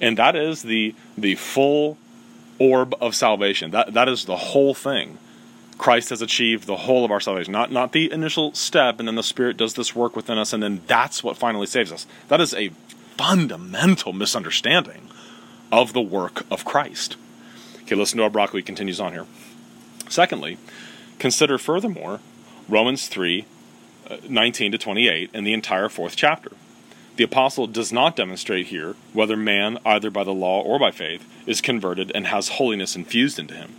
And 0.00 0.18
that 0.18 0.36
is 0.36 0.62
the, 0.62 0.94
the 1.16 1.36
full 1.36 1.96
orb 2.58 2.94
of 3.00 3.14
salvation. 3.14 3.70
That, 3.70 3.94
that 3.94 4.08
is 4.08 4.24
the 4.24 4.36
whole 4.36 4.74
thing. 4.74 5.18
Christ 5.82 6.10
has 6.10 6.22
achieved 6.22 6.68
the 6.68 6.76
whole 6.76 7.04
of 7.04 7.10
our 7.10 7.18
salvation. 7.18 7.50
Not 7.50 7.72
not 7.72 7.90
the 7.90 8.12
initial 8.12 8.54
step, 8.54 9.00
and 9.00 9.08
then 9.08 9.16
the 9.16 9.22
Spirit 9.24 9.56
does 9.56 9.74
this 9.74 9.96
work 9.96 10.14
within 10.14 10.38
us, 10.38 10.52
and 10.52 10.62
then 10.62 10.80
that's 10.86 11.24
what 11.24 11.36
finally 11.36 11.66
saves 11.66 11.90
us. 11.90 12.06
That 12.28 12.40
is 12.40 12.54
a 12.54 12.70
fundamental 13.18 14.12
misunderstanding 14.12 15.08
of 15.72 15.92
the 15.92 16.00
work 16.00 16.44
of 16.52 16.64
Christ. 16.64 17.16
Okay, 17.82 17.96
listen 17.96 18.18
to 18.18 18.22
how 18.22 18.28
Broccoli 18.28 18.62
continues 18.62 19.00
on 19.00 19.12
here. 19.12 19.26
Secondly, 20.08 20.56
consider 21.18 21.58
furthermore 21.58 22.20
Romans 22.68 23.08
3 23.08 23.44
uh, 24.08 24.18
19 24.28 24.70
to 24.70 24.78
28 24.78 25.30
and 25.34 25.44
the 25.44 25.52
entire 25.52 25.88
fourth 25.88 26.14
chapter. 26.14 26.52
The 27.16 27.24
apostle 27.24 27.66
does 27.66 27.92
not 27.92 28.14
demonstrate 28.14 28.68
here 28.68 28.94
whether 29.12 29.36
man, 29.36 29.78
either 29.84 30.10
by 30.10 30.22
the 30.22 30.30
law 30.30 30.62
or 30.62 30.78
by 30.78 30.92
faith, 30.92 31.26
is 31.44 31.60
converted 31.60 32.12
and 32.14 32.28
has 32.28 32.50
holiness 32.50 32.94
infused 32.94 33.40
into 33.40 33.54
him. 33.54 33.74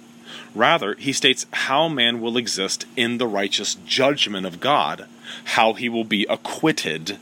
Rather, 0.56 0.96
he 0.96 1.14
states 1.14 1.46
how 1.52 1.88
man 1.88 2.22
will 2.22 2.38
exist 2.38 2.86
in 2.96 3.18
the 3.18 3.28
righteous 3.28 3.76
judgment 3.86 4.46
of 4.46 4.60
God, 4.60 5.08
how 5.46 5.74
he 5.74 5.90
will 5.90 6.04
be 6.04 6.26
acquitted, 6.30 7.18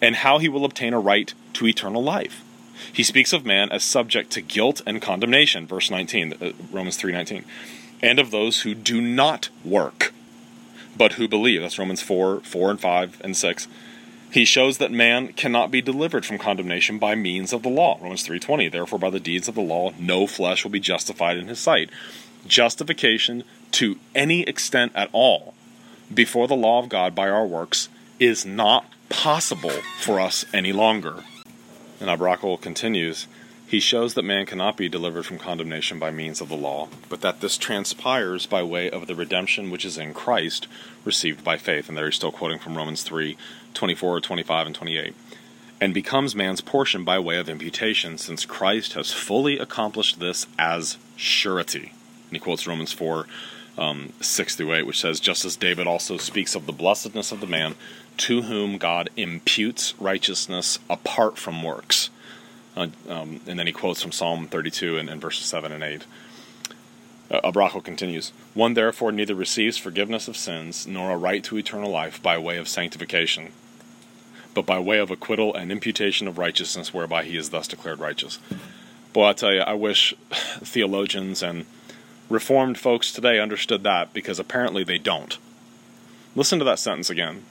and 0.00 0.16
how 0.16 0.38
he 0.38 0.48
will 0.48 0.64
obtain 0.64 0.92
a 0.92 1.00
right 1.00 1.34
to 1.54 1.66
eternal 1.66 2.02
life. 2.02 2.44
He 2.92 3.02
speaks 3.02 3.32
of 3.32 3.44
man 3.44 3.70
as 3.70 3.82
subject 3.82 4.30
to 4.32 4.40
guilt 4.40 4.80
and 4.86 5.02
condemnation, 5.02 5.66
verse 5.66 5.90
19, 5.90 6.34
uh, 6.40 6.52
Romans 6.70 6.96
3:19, 6.96 7.44
and 8.00 8.18
of 8.18 8.30
those 8.30 8.62
who 8.62 8.74
do 8.74 9.00
not 9.00 9.48
work, 9.64 10.12
but 10.96 11.14
who 11.14 11.26
believe. 11.26 11.60
That's 11.60 11.78
Romans 11.78 12.02
4, 12.02 12.40
4 12.40 12.70
and 12.70 12.80
5 12.80 13.20
and 13.22 13.36
6. 13.36 13.66
He 14.30 14.44
shows 14.44 14.78
that 14.78 14.92
man 14.92 15.32
cannot 15.32 15.70
be 15.70 15.80
delivered 15.80 16.26
from 16.26 16.38
condemnation 16.38 16.98
by 16.98 17.14
means 17.14 17.52
of 17.52 17.62
the 17.62 17.70
law. 17.70 17.98
Romans 18.00 18.22
3:20. 18.22 18.68
Therefore 18.68 18.98
by 18.98 19.10
the 19.10 19.20
deeds 19.20 19.48
of 19.48 19.54
the 19.54 19.62
law 19.62 19.92
no 19.98 20.26
flesh 20.26 20.64
will 20.64 20.70
be 20.70 20.80
justified 20.80 21.36
in 21.36 21.48
his 21.48 21.58
sight. 21.58 21.90
Justification 22.46 23.44
to 23.72 23.98
any 24.14 24.42
extent 24.42 24.92
at 24.94 25.10
all 25.12 25.54
before 26.12 26.48
the 26.48 26.56
law 26.56 26.78
of 26.78 26.88
God 26.88 27.14
by 27.14 27.28
our 27.28 27.46
works 27.46 27.88
is 28.18 28.46
not 28.46 28.86
possible 29.08 29.82
for 30.00 30.20
us 30.20 30.44
any 30.52 30.72
longer. 30.72 31.24
And 32.00 32.08
à 32.08 32.16
Brakel 32.16 32.60
continues, 32.60 33.26
he 33.66 33.80
shows 33.80 34.14
that 34.14 34.24
man 34.24 34.46
cannot 34.46 34.78
be 34.78 34.88
delivered 34.88 35.26
from 35.26 35.38
condemnation 35.38 35.98
by 35.98 36.10
means 36.10 36.40
of 36.40 36.48
the 36.48 36.56
law, 36.56 36.88
but 37.10 37.20
that 37.20 37.40
this 37.40 37.58
transpires 37.58 38.46
by 38.46 38.62
way 38.62 38.90
of 38.90 39.06
the 39.06 39.14
redemption 39.14 39.70
which 39.70 39.84
is 39.84 39.98
in 39.98 40.14
Christ, 40.14 40.66
received 41.04 41.44
by 41.44 41.58
faith. 41.58 41.88
And 41.88 41.98
there 41.98 42.06
he's 42.06 42.14
still 42.14 42.32
quoting 42.32 42.58
from 42.58 42.76
Romans 42.76 43.02
3 43.02 43.36
24, 43.74 44.20
25, 44.22 44.66
and 44.66 44.74
28. 44.74 45.14
And 45.80 45.94
becomes 45.94 46.34
man's 46.34 46.62
portion 46.62 47.04
by 47.04 47.18
way 47.18 47.36
of 47.36 47.48
imputation, 47.48 48.16
since 48.16 48.46
Christ 48.46 48.94
has 48.94 49.12
fully 49.12 49.58
accomplished 49.58 50.18
this 50.18 50.46
as 50.58 50.96
surety. 51.16 51.92
And 52.28 52.36
he 52.36 52.38
quotes 52.38 52.66
Romans 52.66 52.92
4 52.92 53.26
um, 53.78 54.12
6 54.20 54.56
through 54.56 54.74
8, 54.74 54.86
which 54.86 55.00
says, 55.00 55.20
Just 55.20 55.44
as 55.44 55.56
David 55.56 55.86
also 55.86 56.16
speaks 56.16 56.54
of 56.54 56.66
the 56.66 56.72
blessedness 56.72 57.32
of 57.32 57.40
the 57.40 57.46
man 57.46 57.74
to 58.18 58.42
whom 58.42 58.78
God 58.78 59.10
imputes 59.16 59.94
righteousness 60.00 60.78
apart 60.90 61.38
from 61.38 61.62
works. 61.62 62.10
Uh, 62.76 62.88
um, 63.08 63.40
and 63.46 63.58
then 63.58 63.66
he 63.66 63.72
quotes 63.72 64.02
from 64.02 64.12
Psalm 64.12 64.48
32 64.48 64.98
and, 64.98 65.08
and 65.08 65.20
verses 65.20 65.46
7 65.46 65.72
and 65.72 65.82
8. 65.82 66.04
Uh, 67.30 67.80
continues 67.80 68.32
One 68.54 68.74
therefore 68.74 69.12
neither 69.12 69.34
receives 69.34 69.76
forgiveness 69.76 70.28
of 70.28 70.36
sins 70.36 70.86
nor 70.86 71.10
a 71.10 71.16
right 71.16 71.44
to 71.44 71.58
eternal 71.58 71.90
life 71.90 72.22
by 72.22 72.38
way 72.38 72.56
of 72.56 72.68
sanctification, 72.68 73.52
but 74.54 74.64
by 74.64 74.78
way 74.78 74.98
of 74.98 75.10
acquittal 75.10 75.54
and 75.54 75.70
imputation 75.70 76.26
of 76.26 76.38
righteousness, 76.38 76.94
whereby 76.94 77.24
he 77.24 77.36
is 77.36 77.50
thus 77.50 77.68
declared 77.68 77.98
righteous. 77.98 78.38
Boy, 79.12 79.28
I 79.28 79.32
tell 79.34 79.52
you, 79.52 79.60
I 79.60 79.74
wish 79.74 80.14
theologians 80.30 81.42
and 81.42 81.66
Reformed 82.28 82.78
folks 82.78 83.10
today 83.10 83.40
understood 83.40 83.82
that 83.84 84.12
because 84.12 84.38
apparently 84.38 84.84
they 84.84 84.98
don't. 84.98 85.38
Listen 86.36 86.58
to 86.58 86.64
that 86.66 86.78
sentence 86.78 87.08
again. 87.08 87.44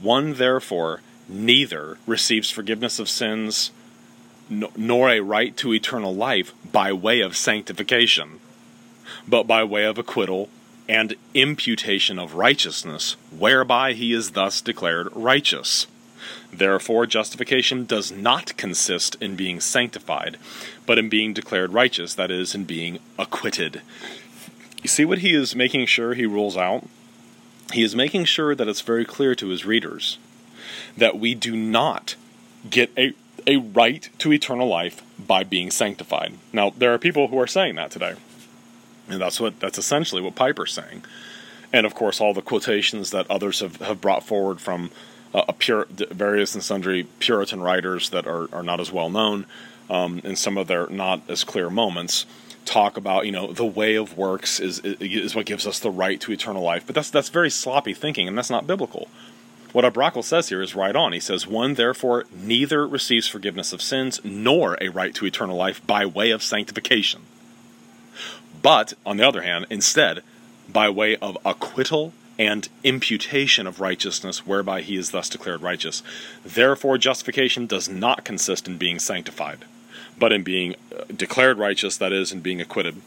One, 0.00 0.34
therefore, 0.34 1.00
neither 1.28 1.98
receives 2.06 2.50
forgiveness 2.50 2.98
of 2.98 3.08
sins 3.08 3.70
nor 4.48 5.10
a 5.10 5.20
right 5.20 5.56
to 5.56 5.72
eternal 5.72 6.14
life 6.14 6.52
by 6.70 6.92
way 6.92 7.20
of 7.20 7.36
sanctification, 7.36 8.40
but 9.26 9.46
by 9.46 9.64
way 9.64 9.84
of 9.84 9.98
acquittal 9.98 10.48
and 10.88 11.14
imputation 11.32 12.18
of 12.18 12.34
righteousness, 12.34 13.16
whereby 13.36 13.94
he 13.94 14.12
is 14.12 14.32
thus 14.32 14.60
declared 14.60 15.08
righteous. 15.14 15.86
Therefore, 16.58 17.06
justification 17.06 17.84
does 17.84 18.12
not 18.12 18.56
consist 18.56 19.16
in 19.20 19.36
being 19.36 19.60
sanctified, 19.60 20.36
but 20.86 20.98
in 20.98 21.08
being 21.08 21.32
declared 21.32 21.72
righteous, 21.72 22.14
that 22.14 22.30
is, 22.30 22.54
in 22.54 22.64
being 22.64 22.98
acquitted. 23.18 23.82
You 24.82 24.88
see 24.88 25.04
what 25.04 25.18
he 25.18 25.34
is 25.34 25.56
making 25.56 25.86
sure 25.86 26.14
he 26.14 26.26
rules 26.26 26.56
out? 26.56 26.86
He 27.72 27.82
is 27.82 27.96
making 27.96 28.26
sure 28.26 28.54
that 28.54 28.68
it's 28.68 28.82
very 28.82 29.04
clear 29.04 29.34
to 29.34 29.48
his 29.48 29.64
readers 29.64 30.18
that 30.96 31.18
we 31.18 31.34
do 31.34 31.56
not 31.56 32.14
get 32.68 32.90
a, 32.96 33.14
a 33.46 33.56
right 33.56 34.08
to 34.18 34.32
eternal 34.32 34.68
life 34.68 35.02
by 35.18 35.44
being 35.44 35.70
sanctified. 35.70 36.34
Now, 36.52 36.70
there 36.70 36.92
are 36.92 36.98
people 36.98 37.28
who 37.28 37.40
are 37.40 37.46
saying 37.46 37.74
that 37.76 37.90
today. 37.90 38.14
And 39.08 39.20
that's 39.20 39.40
what 39.40 39.60
that's 39.60 39.78
essentially 39.78 40.22
what 40.22 40.34
Piper's 40.34 40.72
saying. 40.72 41.04
And 41.72 41.84
of 41.84 41.94
course, 41.94 42.20
all 42.20 42.32
the 42.32 42.42
quotations 42.42 43.10
that 43.10 43.30
others 43.30 43.60
have, 43.60 43.76
have 43.76 44.00
brought 44.00 44.24
forward 44.24 44.60
from 44.60 44.90
uh, 45.34 45.52
pure, 45.58 45.86
various 45.90 46.54
and 46.54 46.62
sundry 46.62 47.04
Puritan 47.18 47.60
writers 47.60 48.10
that 48.10 48.26
are, 48.26 48.48
are 48.54 48.62
not 48.62 48.80
as 48.80 48.92
well 48.92 49.10
known 49.10 49.46
um, 49.90 50.20
in 50.24 50.36
some 50.36 50.56
of 50.56 50.66
their 50.66 50.86
not 50.88 51.20
as 51.28 51.44
clear 51.44 51.68
moments 51.68 52.24
talk 52.64 52.96
about 52.96 53.26
you 53.26 53.32
know 53.32 53.52
the 53.52 53.64
way 53.64 53.94
of 53.94 54.16
works 54.16 54.58
is 54.58 54.78
is 54.82 55.34
what 55.34 55.44
gives 55.44 55.66
us 55.66 55.78
the 55.80 55.90
right 55.90 56.18
to 56.18 56.32
eternal 56.32 56.62
life 56.62 56.86
but 56.86 56.94
that's 56.94 57.10
that's 57.10 57.28
very 57.28 57.50
sloppy 57.50 57.92
thinking 57.92 58.26
and 58.26 58.38
that's 58.38 58.48
not 58.48 58.66
biblical 58.66 59.06
what 59.74 59.84
à 59.84 59.92
Brakel 59.92 60.22
says 60.22 60.50
here 60.50 60.62
is 60.62 60.76
right 60.76 60.94
on. 60.94 61.12
He 61.12 61.18
says, 61.18 61.48
One 61.48 61.74
therefore 61.74 62.26
neither 62.32 62.86
receives 62.86 63.26
forgiveness 63.26 63.72
of 63.72 63.82
sins 63.82 64.20
nor 64.22 64.78
a 64.80 64.88
right 64.88 65.12
to 65.16 65.26
eternal 65.26 65.56
life 65.56 65.84
by 65.84 66.06
way 66.06 66.30
of 66.30 66.44
sanctification. 66.44 67.22
But, 68.62 68.94
on 69.04 69.16
the 69.16 69.26
other 69.26 69.42
hand, 69.42 69.66
instead, 69.70 70.22
by 70.68 70.88
way 70.90 71.16
of 71.16 71.36
acquittal 71.44 72.12
and 72.38 72.68
imputation 72.82 73.66
of 73.66 73.80
righteousness, 73.80 74.46
whereby 74.46 74.80
he 74.80 74.96
is 74.96 75.10
thus 75.10 75.28
declared 75.28 75.62
righteous. 75.62 76.02
Therefore, 76.44 76.98
justification 76.98 77.66
does 77.66 77.88
not 77.88 78.24
consist 78.24 78.66
in 78.66 78.78
being 78.78 78.98
sanctified, 78.98 79.64
but 80.18 80.32
in 80.32 80.42
being 80.42 80.74
uh, 80.92 81.04
declared 81.16 81.58
righteous, 81.58 81.96
that 81.96 82.12
is, 82.12 82.32
in 82.32 82.40
being 82.40 82.60
acquitted. 82.60 83.00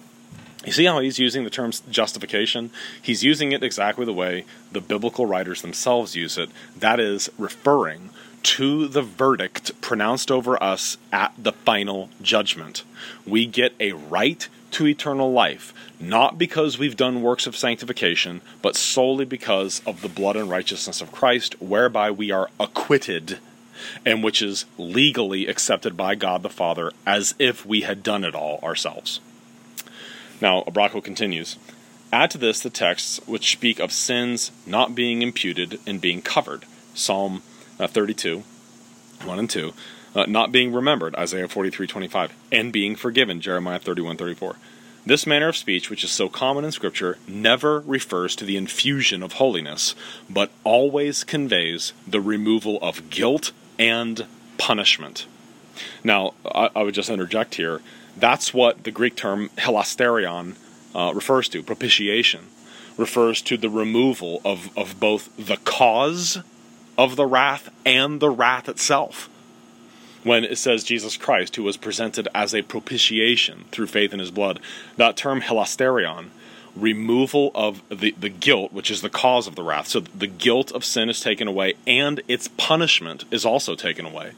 You 0.65 0.71
see 0.71 0.85
how 0.85 0.99
he's 0.99 1.19
using 1.19 1.43
the 1.43 1.49
term 1.49 1.71
justification? 1.89 2.71
He's 3.01 3.23
using 3.23 3.51
it 3.51 3.63
exactly 3.63 4.05
the 4.05 4.13
way 4.13 4.45
the 4.71 4.81
biblical 4.81 5.25
writers 5.25 5.61
themselves 5.61 6.15
use 6.15 6.37
it, 6.37 6.49
that 6.75 6.99
is, 6.99 7.29
referring 7.37 8.09
to 8.43 8.87
the 8.87 9.01
verdict 9.01 9.79
pronounced 9.81 10.31
over 10.31 10.61
us 10.61 10.97
at 11.11 11.33
the 11.37 11.51
final 11.51 12.09
judgment. 12.21 12.83
We 13.25 13.45
get 13.45 13.73
a 13.79 13.91
right 13.93 14.47
to 14.71 14.87
eternal 14.87 15.31
life, 15.31 15.73
not 15.99 16.37
because 16.37 16.77
we've 16.77 16.97
done 16.97 17.21
works 17.21 17.47
of 17.47 17.55
sanctification, 17.55 18.41
but 18.61 18.75
solely 18.75 19.25
because 19.25 19.81
of 19.85 20.01
the 20.01 20.09
blood 20.09 20.35
and 20.35 20.49
righteousness 20.49 21.01
of 21.01 21.11
Christ, 21.11 21.59
whereby 21.61 22.11
we 22.11 22.31
are 22.31 22.49
acquitted, 22.59 23.39
and 24.05 24.23
which 24.23 24.41
is 24.41 24.65
legally 24.77 25.47
accepted 25.47 25.95
by 25.95 26.15
God 26.15 26.43
the 26.43 26.49
Father 26.49 26.91
as 27.05 27.35
if 27.39 27.65
we 27.65 27.81
had 27.81 28.03
done 28.03 28.23
it 28.23 28.35
all 28.35 28.59
ourselves. 28.63 29.19
Now, 30.41 30.63
à 30.63 30.73
Brakel 30.73 31.03
continues 31.03 31.57
Add 32.11 32.31
to 32.31 32.37
this 32.37 32.61
the 32.61 32.69
texts 32.69 33.19
which 33.25 33.51
speak 33.51 33.79
of 33.79 33.91
sins 33.91 34.51
not 34.65 34.95
being 34.95 35.21
imputed 35.21 35.79
and 35.85 35.99
being 35.99 36.21
covered. 36.21 36.63
Psalm 36.93 37.41
uh, 37.79 37.87
32, 37.87 38.43
1 39.25 39.39
and 39.39 39.49
2 39.49 39.73
uh, 40.17 40.25
not 40.27 40.51
being 40.51 40.73
remembered, 40.73 41.15
Isaiah 41.15 41.47
43:25, 41.47 42.31
and 42.51 42.73
being 42.73 42.95
forgiven, 42.95 43.39
Jeremiah 43.39 43.79
31:34. 43.79 44.55
This 45.05 45.27
manner 45.27 45.49
of 45.49 45.55
speech, 45.55 45.89
which 45.89 46.03
is 46.03 46.11
so 46.11 46.27
common 46.27 46.65
in 46.65 46.71
Scripture, 46.71 47.19
never 47.27 47.81
refers 47.81 48.35
to 48.35 48.43
the 48.43 48.57
infusion 48.57 49.21
of 49.21 49.33
holiness, 49.33 49.95
but 50.27 50.49
always 50.63 51.23
conveys 51.23 51.93
the 52.05 52.19
removal 52.19 52.79
of 52.81 53.09
guilt 53.11 53.51
and 53.77 54.25
punishment. 54.57 55.27
Now, 56.03 56.33
I, 56.43 56.71
I 56.75 56.83
would 56.83 56.95
just 56.95 57.11
interject 57.11 57.55
here. 57.55 57.81
That's 58.17 58.53
what 58.53 58.83
the 58.83 58.91
Greek 58.91 59.15
term 59.15 59.49
hilasterion 59.57 60.55
uh, 60.95 61.11
refers 61.13 61.47
to. 61.49 61.61
Propitiation 61.61 62.47
refers 62.97 63.43
to 63.43 63.55
the 63.55 63.69
removal 63.69 64.41
of, 64.43 64.75
of 64.75 64.99
both 64.99 65.29
the 65.37 65.57
cause 65.57 66.39
of 66.97 67.15
the 67.15 67.27
wrath 67.27 67.69
and 67.85 68.19
the 68.19 68.31
wrath 68.31 68.67
itself 68.67 69.29
when 70.23 70.43
it 70.43 70.57
says 70.57 70.83
Jesus 70.83 71.17
Christ, 71.17 71.55
who 71.55 71.63
was 71.63 71.77
presented 71.77 72.27
as 72.33 72.53
a 72.53 72.61
propitiation 72.61 73.65
through 73.71 73.87
faith 73.87 74.13
in 74.13 74.19
his 74.19 74.31
blood. 74.31 74.59
That 74.97 75.17
term 75.17 75.41
hilasterion, 75.41 76.29
removal 76.75 77.51
of 77.55 77.81
the, 77.89 78.13
the 78.19 78.29
guilt, 78.29 78.71
which 78.73 78.91
is 78.91 79.01
the 79.01 79.09
cause 79.09 79.47
of 79.47 79.55
the 79.55 79.63
wrath. 79.63 79.87
So 79.87 80.01
the 80.01 80.27
guilt 80.27 80.71
of 80.71 80.85
sin 80.85 81.09
is 81.09 81.19
taken 81.19 81.47
away, 81.47 81.75
and 81.85 82.21
its 82.27 82.47
punishment 82.57 83.25
is 83.31 83.45
also 83.45 83.75
taken 83.75 84.05
away. 84.05 84.31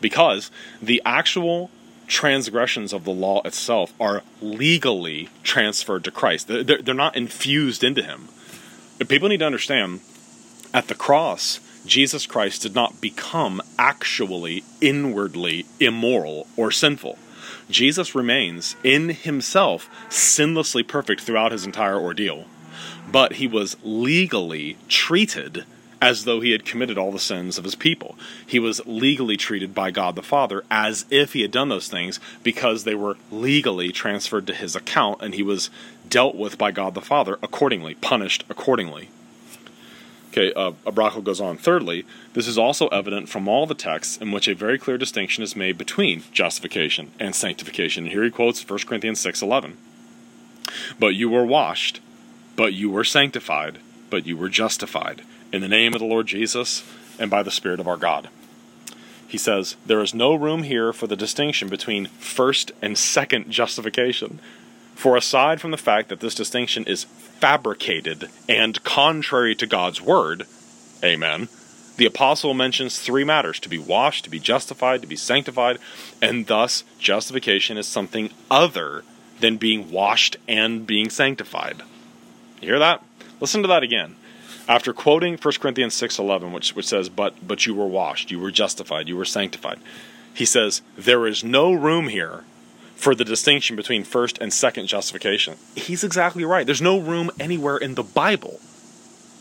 Because 0.00 0.50
the 0.80 1.02
actual 1.04 1.70
transgressions 2.06 2.92
of 2.92 3.04
the 3.04 3.12
law 3.12 3.42
itself 3.44 3.92
are 4.00 4.22
legally 4.40 5.28
transferred 5.42 6.04
to 6.04 6.10
Christ. 6.10 6.48
They're, 6.48 6.64
they're 6.64 6.94
not 6.94 7.16
infused 7.16 7.84
into 7.84 8.02
him. 8.02 8.28
People 9.06 9.28
need 9.28 9.38
to 9.38 9.46
understand 9.46 10.00
at 10.74 10.88
the 10.88 10.94
cross, 10.94 11.60
Jesus 11.86 12.26
Christ 12.26 12.62
did 12.62 12.74
not 12.74 13.00
become 13.00 13.60
actually 13.78 14.64
inwardly 14.80 15.66
immoral 15.80 16.46
or 16.56 16.70
sinful. 16.70 17.18
Jesus 17.70 18.14
remains 18.14 18.76
in 18.82 19.10
himself 19.10 19.88
sinlessly 20.08 20.86
perfect 20.86 21.20
throughout 21.20 21.52
his 21.52 21.66
entire 21.66 21.98
ordeal, 21.98 22.46
but 23.10 23.34
he 23.34 23.46
was 23.46 23.76
legally 23.82 24.76
treated 24.88 25.64
as 26.00 26.24
though 26.24 26.40
he 26.40 26.52
had 26.52 26.64
committed 26.64 26.96
all 26.96 27.10
the 27.10 27.18
sins 27.18 27.58
of 27.58 27.64
his 27.64 27.74
people. 27.74 28.16
He 28.46 28.58
was 28.58 28.80
legally 28.86 29.36
treated 29.36 29.74
by 29.74 29.90
God 29.90 30.14
the 30.14 30.22
Father 30.22 30.64
as 30.70 31.04
if 31.10 31.32
he 31.32 31.42
had 31.42 31.50
done 31.50 31.68
those 31.68 31.88
things 31.88 32.20
because 32.42 32.84
they 32.84 32.94
were 32.94 33.16
legally 33.30 33.90
transferred 33.90 34.46
to 34.46 34.54
his 34.54 34.76
account 34.76 35.20
and 35.20 35.34
he 35.34 35.42
was 35.42 35.70
dealt 36.08 36.36
with 36.36 36.56
by 36.56 36.70
God 36.70 36.94
the 36.94 37.00
Father 37.00 37.38
accordingly, 37.42 37.94
punished 37.96 38.44
accordingly. 38.48 39.10
Okay, 40.38 40.52
uh, 40.54 40.70
à 40.86 40.94
Brakel 40.94 41.24
goes 41.24 41.40
on. 41.40 41.56
Thirdly, 41.56 42.06
this 42.34 42.46
is 42.46 42.56
also 42.56 42.86
evident 42.88 43.28
from 43.28 43.48
all 43.48 43.66
the 43.66 43.74
texts 43.74 44.18
in 44.18 44.30
which 44.30 44.46
a 44.46 44.54
very 44.54 44.78
clear 44.78 44.96
distinction 44.96 45.42
is 45.42 45.56
made 45.56 45.76
between 45.76 46.22
justification 46.30 47.10
and 47.18 47.34
sanctification. 47.34 48.04
And 48.04 48.12
here 48.12 48.22
he 48.22 48.30
quotes 48.30 48.62
1 48.62 48.86
Corinthians 48.86 49.18
6:11. 49.18 49.76
But 51.00 51.16
you 51.16 51.28
were 51.28 51.44
washed, 51.44 51.98
but 52.54 52.72
you 52.72 52.88
were 52.88 53.02
sanctified, 53.02 53.78
but 54.10 54.26
you 54.26 54.36
were 54.36 54.48
justified 54.48 55.22
in 55.52 55.60
the 55.60 55.66
name 55.66 55.92
of 55.92 55.98
the 55.98 56.06
Lord 56.06 56.28
Jesus 56.28 56.84
and 57.18 57.28
by 57.28 57.42
the 57.42 57.50
Spirit 57.50 57.80
of 57.80 57.88
our 57.88 57.96
God. 57.96 58.28
He 59.26 59.38
says, 59.38 59.74
There 59.84 60.00
is 60.00 60.14
no 60.14 60.36
room 60.36 60.62
here 60.62 60.92
for 60.92 61.08
the 61.08 61.16
distinction 61.16 61.68
between 61.68 62.06
first 62.06 62.70
and 62.80 62.96
second 62.96 63.50
justification. 63.50 64.38
For 64.98 65.16
aside 65.16 65.60
from 65.60 65.70
the 65.70 65.76
fact 65.76 66.08
that 66.08 66.18
this 66.18 66.34
distinction 66.34 66.82
is 66.86 67.04
fabricated 67.04 68.30
and 68.48 68.82
contrary 68.82 69.54
to 69.54 69.64
God's 69.64 70.02
word, 70.02 70.42
amen, 71.04 71.48
the 71.98 72.04
apostle 72.04 72.52
mentions 72.52 72.98
three 72.98 73.22
matters 73.22 73.60
to 73.60 73.68
be 73.68 73.78
washed, 73.78 74.24
to 74.24 74.30
be 74.30 74.40
justified, 74.40 75.00
to 75.02 75.06
be 75.06 75.14
sanctified, 75.14 75.78
and 76.20 76.48
thus 76.48 76.82
justification 76.98 77.78
is 77.78 77.86
something 77.86 78.30
other 78.50 79.04
than 79.38 79.56
being 79.56 79.92
washed 79.92 80.36
and 80.48 80.84
being 80.84 81.10
sanctified. 81.10 81.82
You 82.60 82.70
hear 82.70 82.80
that? 82.80 83.00
Listen 83.38 83.62
to 83.62 83.68
that 83.68 83.84
again. 83.84 84.16
After 84.66 84.92
quoting 84.92 85.36
1 85.36 85.60
Corinthians 85.60 85.94
6:11 85.94 86.50
which 86.50 86.74
which 86.74 86.88
says 86.88 87.08
but 87.08 87.46
but 87.46 87.66
you 87.66 87.74
were 87.76 87.86
washed, 87.86 88.32
you 88.32 88.40
were 88.40 88.50
justified, 88.50 89.06
you 89.06 89.16
were 89.16 89.24
sanctified. 89.24 89.78
He 90.34 90.44
says 90.44 90.82
there 90.96 91.24
is 91.24 91.44
no 91.44 91.72
room 91.72 92.08
here 92.08 92.42
for 92.98 93.14
the 93.14 93.24
distinction 93.24 93.76
between 93.76 94.02
first 94.02 94.38
and 94.38 94.52
second 94.52 94.88
justification. 94.88 95.56
He's 95.76 96.02
exactly 96.02 96.44
right. 96.44 96.66
There's 96.66 96.82
no 96.82 96.98
room 96.98 97.30
anywhere 97.38 97.76
in 97.76 97.94
the 97.94 98.02
Bible 98.02 98.58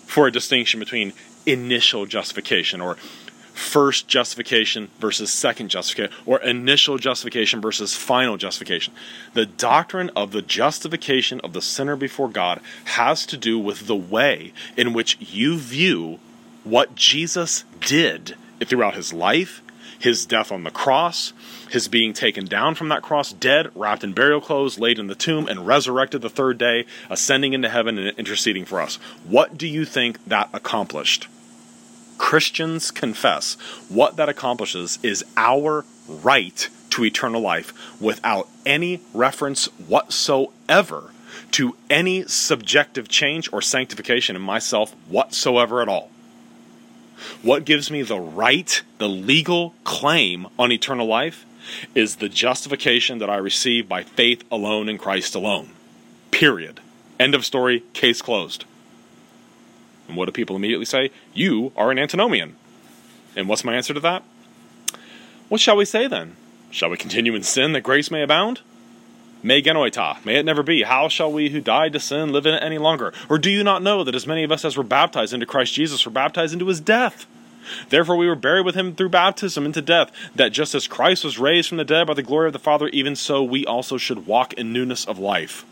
for 0.06 0.28
a 0.28 0.32
distinction 0.32 0.80
between 0.80 1.12
initial 1.48 2.06
justification 2.06 2.82
or 2.82 2.98
first 3.56 4.08
justification 4.08 4.90
versus 5.00 5.32
second 5.32 5.70
justification 5.70 6.16
or 6.28 6.40
initial 6.42 7.00
justification 7.00 7.60
versus 7.60 7.96
final 7.96 8.38
justification. 8.38 8.94
The 9.34 9.48
doctrine 9.48 10.12
of 10.16 10.32
the 10.32 10.44
justification 10.44 11.42
of 11.42 11.54
the 11.54 11.62
sinner 11.62 11.96
before 11.96 12.30
God 12.30 12.62
has 12.86 13.26
to 13.26 13.38
do 13.38 13.58
with 13.58 13.88
the 13.88 13.96
way 13.96 14.54
in 14.78 14.94
which 14.94 15.18
you 15.20 15.58
view 15.58 16.20
what 16.64 16.94
Jesus 16.94 17.64
did 17.80 18.36
throughout 18.64 18.94
his 18.94 19.14
life, 19.14 19.64
his 20.00 20.26
death 20.26 20.52
on 20.52 20.64
the 20.64 20.72
cross, 20.72 21.34
his 21.72 21.88
being 21.88 22.14
taken 22.14 22.46
down 22.46 22.76
from 22.76 22.90
that 22.90 23.02
cross, 23.02 23.32
dead, 23.34 23.70
wrapped 23.76 24.04
in 24.04 24.14
burial 24.14 24.42
clothes, 24.42 24.80
laid 24.80 25.00
in 25.00 25.08
the 25.08 25.16
tomb, 25.16 25.48
and 25.48 25.68
resurrected 25.68 26.22
the 26.22 26.30
third 26.30 26.58
day, 26.58 26.86
ascending 27.10 27.54
into 27.54 27.70
heaven 27.70 27.98
and 27.98 28.18
interceding 28.18 28.66
for 28.66 28.82
us. 28.82 28.96
What 29.26 29.58
do 29.58 29.68
you 29.68 29.86
think 29.86 30.24
that 30.26 30.50
accomplished? 30.54 31.28
Christians 32.18 32.92
confess 32.92 33.54
what 33.90 34.16
that 34.16 34.30
accomplishes 34.30 35.00
is 35.04 35.24
our 35.36 35.86
right 36.08 36.70
to 36.90 37.06
eternal 37.06 37.42
life 37.42 38.02
without 38.02 38.48
any 38.66 39.02
reference 39.14 39.66
whatsoever 39.88 41.12
to 41.52 41.76
any 41.90 42.24
subjective 42.24 43.08
change 43.08 43.52
or 43.54 43.62
sanctification 43.62 44.36
in 44.36 44.42
myself 44.42 44.94
whatsoever 45.08 45.82
at 45.82 45.88
all. 45.88 46.10
What 47.42 47.66
gives 47.66 47.90
me 47.90 48.02
the 48.02 48.20
right, 48.20 48.82
the 48.98 49.10
legal 49.10 49.74
claim 49.84 50.48
on 50.58 50.72
eternal 50.72 51.08
life 51.08 51.46
is 51.96 52.18
the 52.18 52.30
justification 52.30 53.18
that 53.20 53.30
I 53.30 53.38
receive 53.38 53.90
by 53.90 54.04
faith 54.04 54.44
alone 54.52 54.90
in 54.90 54.98
Christ 54.98 55.36
alone. 55.36 55.70
Period. 56.32 56.80
End 57.20 57.36
of 57.36 57.46
story, 57.46 57.84
case 57.94 58.22
closed. 58.22 58.66
And 60.08 60.16
what 60.16 60.26
do 60.26 60.32
people 60.32 60.56
immediately 60.56 60.86
say? 60.86 61.12
You 61.34 61.72
are 61.76 61.92
an 61.92 62.00
antinomian. 62.00 62.56
And 63.36 63.48
what's 63.48 63.64
my 63.64 63.76
answer 63.76 63.94
to 63.94 64.00
that? 64.00 64.24
What 65.50 65.62
shall 65.62 65.78
we 65.78 65.86
say 65.86 66.08
then? 66.08 66.36
Shall 66.72 66.90
we 66.90 66.98
continue 66.98 67.36
in 67.36 67.44
sin 67.44 67.74
that 67.74 67.82
grace 67.82 68.12
may 68.12 68.22
abound? 68.22 68.62
Me 69.44 69.62
genoito, 69.62 70.24
may 70.26 70.36
it 70.36 70.46
never 70.46 70.64
be. 70.64 70.84
How 70.84 71.08
shall 71.08 71.32
we 71.32 71.50
who 71.50 71.62
died 71.62 71.94
to 71.94 72.00
sin 72.00 72.32
live 72.32 72.46
in 72.46 72.56
it 72.56 72.64
any 72.64 72.78
longer? 72.78 73.14
Or 73.30 73.38
do 73.38 73.50
you 73.50 73.64
not 73.64 73.84
know 73.84 74.04
that 74.04 74.16
as 74.16 74.28
many 74.28 74.44
of 74.44 74.52
us 74.52 74.66
as 74.66 74.76
were 74.76 74.84
baptized 74.84 75.34
into 75.34 75.46
Christ 75.46 75.74
Jesus 75.74 76.06
were 76.06 76.12
baptized 76.12 76.54
into 76.54 76.68
his 76.68 76.82
death? 76.82 77.26
Therefore 77.90 78.16
we 78.16 78.28
were 78.28 78.36
buried 78.36 78.66
with 78.66 78.76
him 78.76 78.96
through 78.96 79.10
baptism 79.10 79.66
into 79.66 79.82
death, 79.82 80.12
that 80.34 80.54
just 80.54 80.74
as 80.74 80.88
Christ 80.88 81.24
was 81.24 81.38
raised 81.38 81.70
from 81.70 81.78
the 81.78 81.86
dead 81.86 82.08
by 82.08 82.14
the 82.14 82.24
glory 82.24 82.48
of 82.48 82.54
the 82.54 82.60
Father, 82.60 82.88
even 82.90 83.16
so 83.16 83.44
we 83.44 83.66
also 83.66 83.98
should 83.98 84.26
walk 84.26 84.54
in 84.54 84.74
newness 84.74 85.06
of 85.06 85.20
life. 85.20 85.66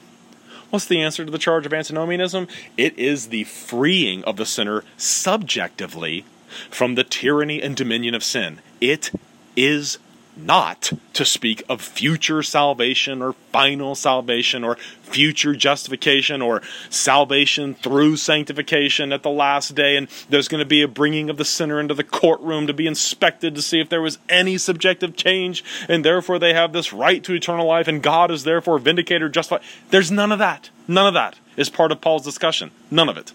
What's 0.70 0.86
the 0.86 1.02
answer 1.02 1.24
to 1.24 1.32
the 1.32 1.38
charge 1.38 1.66
of 1.66 1.74
antinomianism? 1.74 2.48
It 2.76 2.98
is 3.00 3.28
the 3.28 3.46
freeing 3.46 4.24
of 4.26 4.36
the 4.36 4.46
sinner 4.46 4.84
subjectively 4.98 6.26
from 6.70 6.96
the 6.96 7.04
tyranny 7.04 7.62
and 7.62 7.76
dominion 7.76 8.14
of 8.14 8.24
sin. 8.24 8.60
It 8.82 9.12
is 9.56 9.98
not 10.38 10.92
to 11.14 11.26
speak 11.26 11.64
of 11.70 11.82
future 11.82 12.44
salvation 12.44 13.22
or 13.22 13.34
final 13.52 13.96
salvation 13.96 14.64
or 14.64 14.76
future 14.76 15.56
justification 15.56 16.42
or 16.42 16.62
salvation 16.90 17.74
through 17.74 18.18
sanctification 18.18 19.14
at 19.14 19.24
the 19.24 19.30
last 19.30 19.76
day 19.76 19.96
and 19.96 20.08
there's 20.30 20.48
going 20.48 20.60
to 20.60 20.66
be 20.66 20.82
a 20.82 20.88
bringing 20.88 21.30
of 21.30 21.38
the 21.38 21.46
sinner 21.46 21.80
into 21.80 21.94
the 21.94 22.04
courtroom 22.04 22.68
to 22.68 22.74
be 22.74 22.88
inspected 22.88 23.56
to 23.56 23.62
see 23.62 23.80
if 23.80 23.90
there 23.90 24.02
was 24.02 24.18
any 24.28 24.58
subjective 24.58 25.16
change 25.16 25.64
and 25.88 26.04
therefore 26.04 26.40
they 26.40 26.54
have 26.54 26.74
this 26.74 26.92
right 26.92 27.24
to 27.24 27.34
eternal 27.34 27.68
life 27.68 27.88
and 27.88 28.04
God 28.04 28.32
is 28.32 28.44
therefore 28.44 28.80
vindicated 28.80 29.24
or 29.24 29.30
justified. 29.30 29.66
There's 29.90 30.12
none 30.12 30.32
of 30.32 30.40
that. 30.40 30.70
None 30.88 31.08
of 31.08 31.14
that 31.14 31.40
is 31.56 31.70
part 31.70 31.92
of 31.92 32.02
Paul's 32.02 32.24
discussion. 32.24 32.72
None 32.92 33.10
of 33.10 33.18
it. 33.18 33.32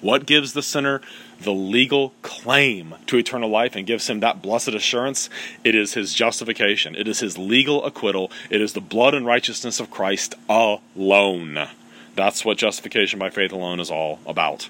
What 0.00 0.26
gives 0.26 0.52
the 0.52 0.62
sinner 0.62 1.00
the 1.40 1.52
legal 1.52 2.14
claim 2.22 2.94
to 3.06 3.16
eternal 3.16 3.50
life 3.50 3.74
and 3.74 3.86
gives 3.86 4.08
him 4.08 4.20
that 4.20 4.42
blessed 4.42 4.68
assurance? 4.68 5.28
It 5.64 5.74
is 5.74 5.94
his 5.94 6.14
justification, 6.14 6.94
it 6.94 7.08
is 7.08 7.20
his 7.20 7.36
legal 7.36 7.84
acquittal, 7.84 8.30
it 8.50 8.60
is 8.60 8.72
the 8.72 8.80
blood 8.80 9.14
and 9.14 9.26
righteousness 9.26 9.80
of 9.80 9.90
Christ 9.90 10.34
alone. 10.48 11.68
That's 12.14 12.44
what 12.44 12.58
justification 12.58 13.18
by 13.18 13.30
faith 13.30 13.52
alone 13.52 13.80
is 13.80 13.90
all 13.90 14.20
about. 14.26 14.68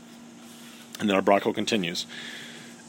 And 1.00 1.08
then 1.08 1.16
our 1.16 1.22
à 1.22 1.24
Brakel 1.24 1.54
continues. 1.54 2.06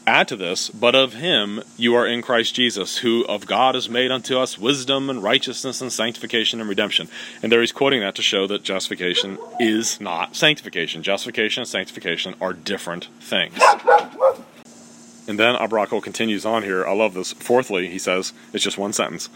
Add 0.06 0.28
to 0.28 0.36
this, 0.36 0.70
but 0.70 0.94
of 0.94 1.14
him 1.14 1.62
you 1.76 1.94
are 1.94 2.06
in 2.06 2.22
Christ 2.22 2.54
Jesus, 2.54 2.98
who 2.98 3.24
of 3.26 3.46
God 3.46 3.76
is 3.76 3.88
made 3.88 4.10
unto 4.10 4.38
us 4.38 4.58
wisdom 4.58 5.10
and 5.10 5.22
righteousness 5.22 5.80
and 5.80 5.92
sanctification 5.92 6.58
and 6.58 6.68
redemption. 6.68 7.08
And 7.42 7.52
there 7.52 7.60
he's 7.60 7.70
quoting 7.70 8.00
that 8.00 8.14
to 8.14 8.22
show 8.22 8.46
that 8.46 8.62
justification 8.62 9.38
is 9.58 10.00
not 10.00 10.34
sanctification. 10.34 11.02
Justification 11.02 11.62
and 11.62 11.68
sanctification 11.68 12.34
are 12.40 12.54
different 12.54 13.08
things. 13.20 13.58
And 15.28 15.38
then 15.38 15.54
à 15.54 15.68
Brakel 15.68 16.02
continues 16.02 16.46
on 16.46 16.62
here. 16.62 16.84
I 16.84 16.92
love 16.92 17.14
this. 17.14 17.32
Fourthly, 17.34 17.88
he 17.88 17.98
says, 17.98 18.32
it's 18.52 18.64
just 18.64 18.78
one 18.78 18.92
sentence. 18.92 19.28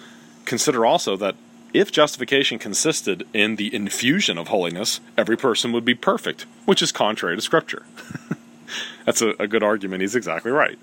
Consider 0.45 0.85
also 0.87 1.17
that 1.19 1.37
if 1.75 1.93
justification 1.93 2.59
consisted 2.59 3.27
in 3.35 3.57
the 3.57 3.75
infusion 3.75 4.39
of 4.39 4.49
holiness, 4.49 5.01
every 5.19 5.37
person 5.37 5.73
would 5.73 5.85
be 5.85 5.95
perfect, 5.95 6.47
which 6.65 6.81
is 6.81 6.91
contrary 6.91 7.37
to 7.37 7.43
Scripture. 7.43 7.85
That's 9.05 9.23
a, 9.23 9.31
a 9.39 9.47
good 9.47 9.63
argument. 9.63 10.01
He's 10.01 10.17
exactly 10.17 10.51
right. 10.51 10.79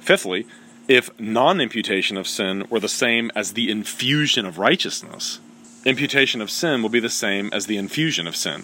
Fifthly, 0.00 0.46
if 0.88 1.08
non 1.18 1.60
imputation 1.60 2.16
of 2.16 2.28
sin 2.28 2.66
were 2.68 2.80
the 2.80 2.88
same 2.88 3.30
as 3.34 3.52
the 3.52 3.70
infusion 3.70 4.44
of 4.44 4.58
righteousness, 4.58 5.40
imputation 5.84 6.40
of 6.40 6.50
sin 6.50 6.82
will 6.82 6.90
be 6.90 7.00
the 7.00 7.08
same 7.08 7.50
as 7.52 7.66
the 7.66 7.76
infusion 7.76 8.26
of 8.26 8.36
sin. 8.36 8.62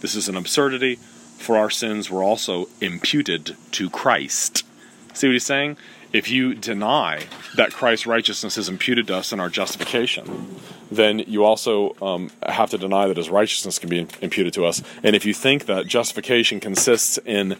This 0.00 0.14
is 0.14 0.28
an 0.28 0.36
absurdity, 0.36 0.96
for 1.36 1.56
our 1.56 1.70
sins 1.70 2.10
were 2.10 2.22
also 2.22 2.68
imputed 2.80 3.56
to 3.72 3.90
Christ. 3.90 4.64
See 5.12 5.26
what 5.26 5.32
he's 5.32 5.44
saying? 5.44 5.76
If 6.12 6.30
you 6.30 6.54
deny 6.54 7.26
that 7.56 7.72
Christ's 7.72 8.06
righteousness 8.06 8.56
is 8.56 8.68
imputed 8.68 9.06
to 9.08 9.16
us 9.16 9.32
in 9.32 9.40
our 9.40 9.50
justification, 9.50 10.56
then 10.90 11.18
you 11.20 11.44
also 11.44 11.94
um, 12.00 12.30
have 12.42 12.70
to 12.70 12.78
deny 12.78 13.06
that 13.06 13.16
his 13.16 13.28
righteousness 13.28 13.78
can 13.78 13.90
be 13.90 14.06
imputed 14.22 14.54
to 14.54 14.64
us. 14.64 14.82
And 15.02 15.14
if 15.14 15.26
you 15.26 15.34
think 15.34 15.66
that 15.66 15.86
justification 15.86 16.60
consists 16.60 17.18
in 17.18 17.56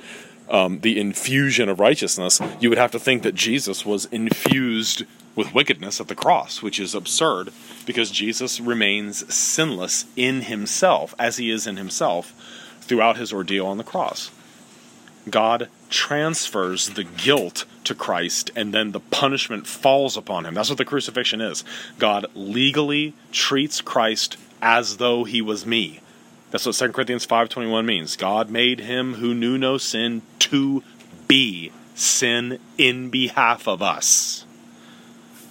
um, 0.48 0.80
the 0.80 0.98
infusion 0.98 1.68
of 1.68 1.78
righteousness, 1.78 2.40
you 2.58 2.70
would 2.70 2.78
have 2.78 2.92
to 2.92 2.98
think 2.98 3.22
that 3.22 3.34
Jesus 3.34 3.84
was 3.84 4.06
infused 4.06 5.04
with 5.36 5.54
wickedness 5.54 6.00
at 6.00 6.08
the 6.08 6.14
cross, 6.14 6.62
which 6.62 6.80
is 6.80 6.94
absurd 6.94 7.52
because 7.86 8.10
Jesus 8.10 8.60
remains 8.60 9.32
sinless 9.32 10.06
in 10.16 10.42
himself, 10.42 11.14
as 11.18 11.36
he 11.36 11.50
is 11.50 11.66
in 11.66 11.76
himself, 11.76 12.32
throughout 12.80 13.18
his 13.18 13.32
ordeal 13.32 13.66
on 13.66 13.76
the 13.76 13.84
cross. 13.84 14.30
God 15.28 15.68
transfers 15.90 16.90
the 16.90 17.04
guilt 17.04 17.66
to 17.88 17.94
Christ 17.94 18.50
and 18.56 18.72
then 18.72 18.92
the 18.92 19.00
punishment 19.00 19.66
falls 19.66 20.16
upon 20.16 20.46
him. 20.46 20.54
That's 20.54 20.68
what 20.68 20.78
the 20.78 20.84
crucifixion 20.84 21.40
is. 21.40 21.64
God 21.98 22.26
legally 22.34 23.14
treats 23.32 23.80
Christ 23.80 24.36
as 24.62 24.96
though 24.96 25.24
he 25.24 25.42
was 25.42 25.66
me. 25.66 26.00
That's 26.50 26.64
what 26.64 26.74
2 26.74 26.92
Corinthians 26.92 27.26
5:21 27.26 27.84
means. 27.84 28.16
God 28.16 28.50
made 28.50 28.80
him 28.80 29.14
who 29.14 29.34
knew 29.34 29.58
no 29.58 29.76
sin 29.76 30.22
to 30.40 30.82
be 31.26 31.72
sin 31.94 32.58
in 32.78 33.10
behalf 33.10 33.66
of 33.66 33.82
us. 33.82 34.44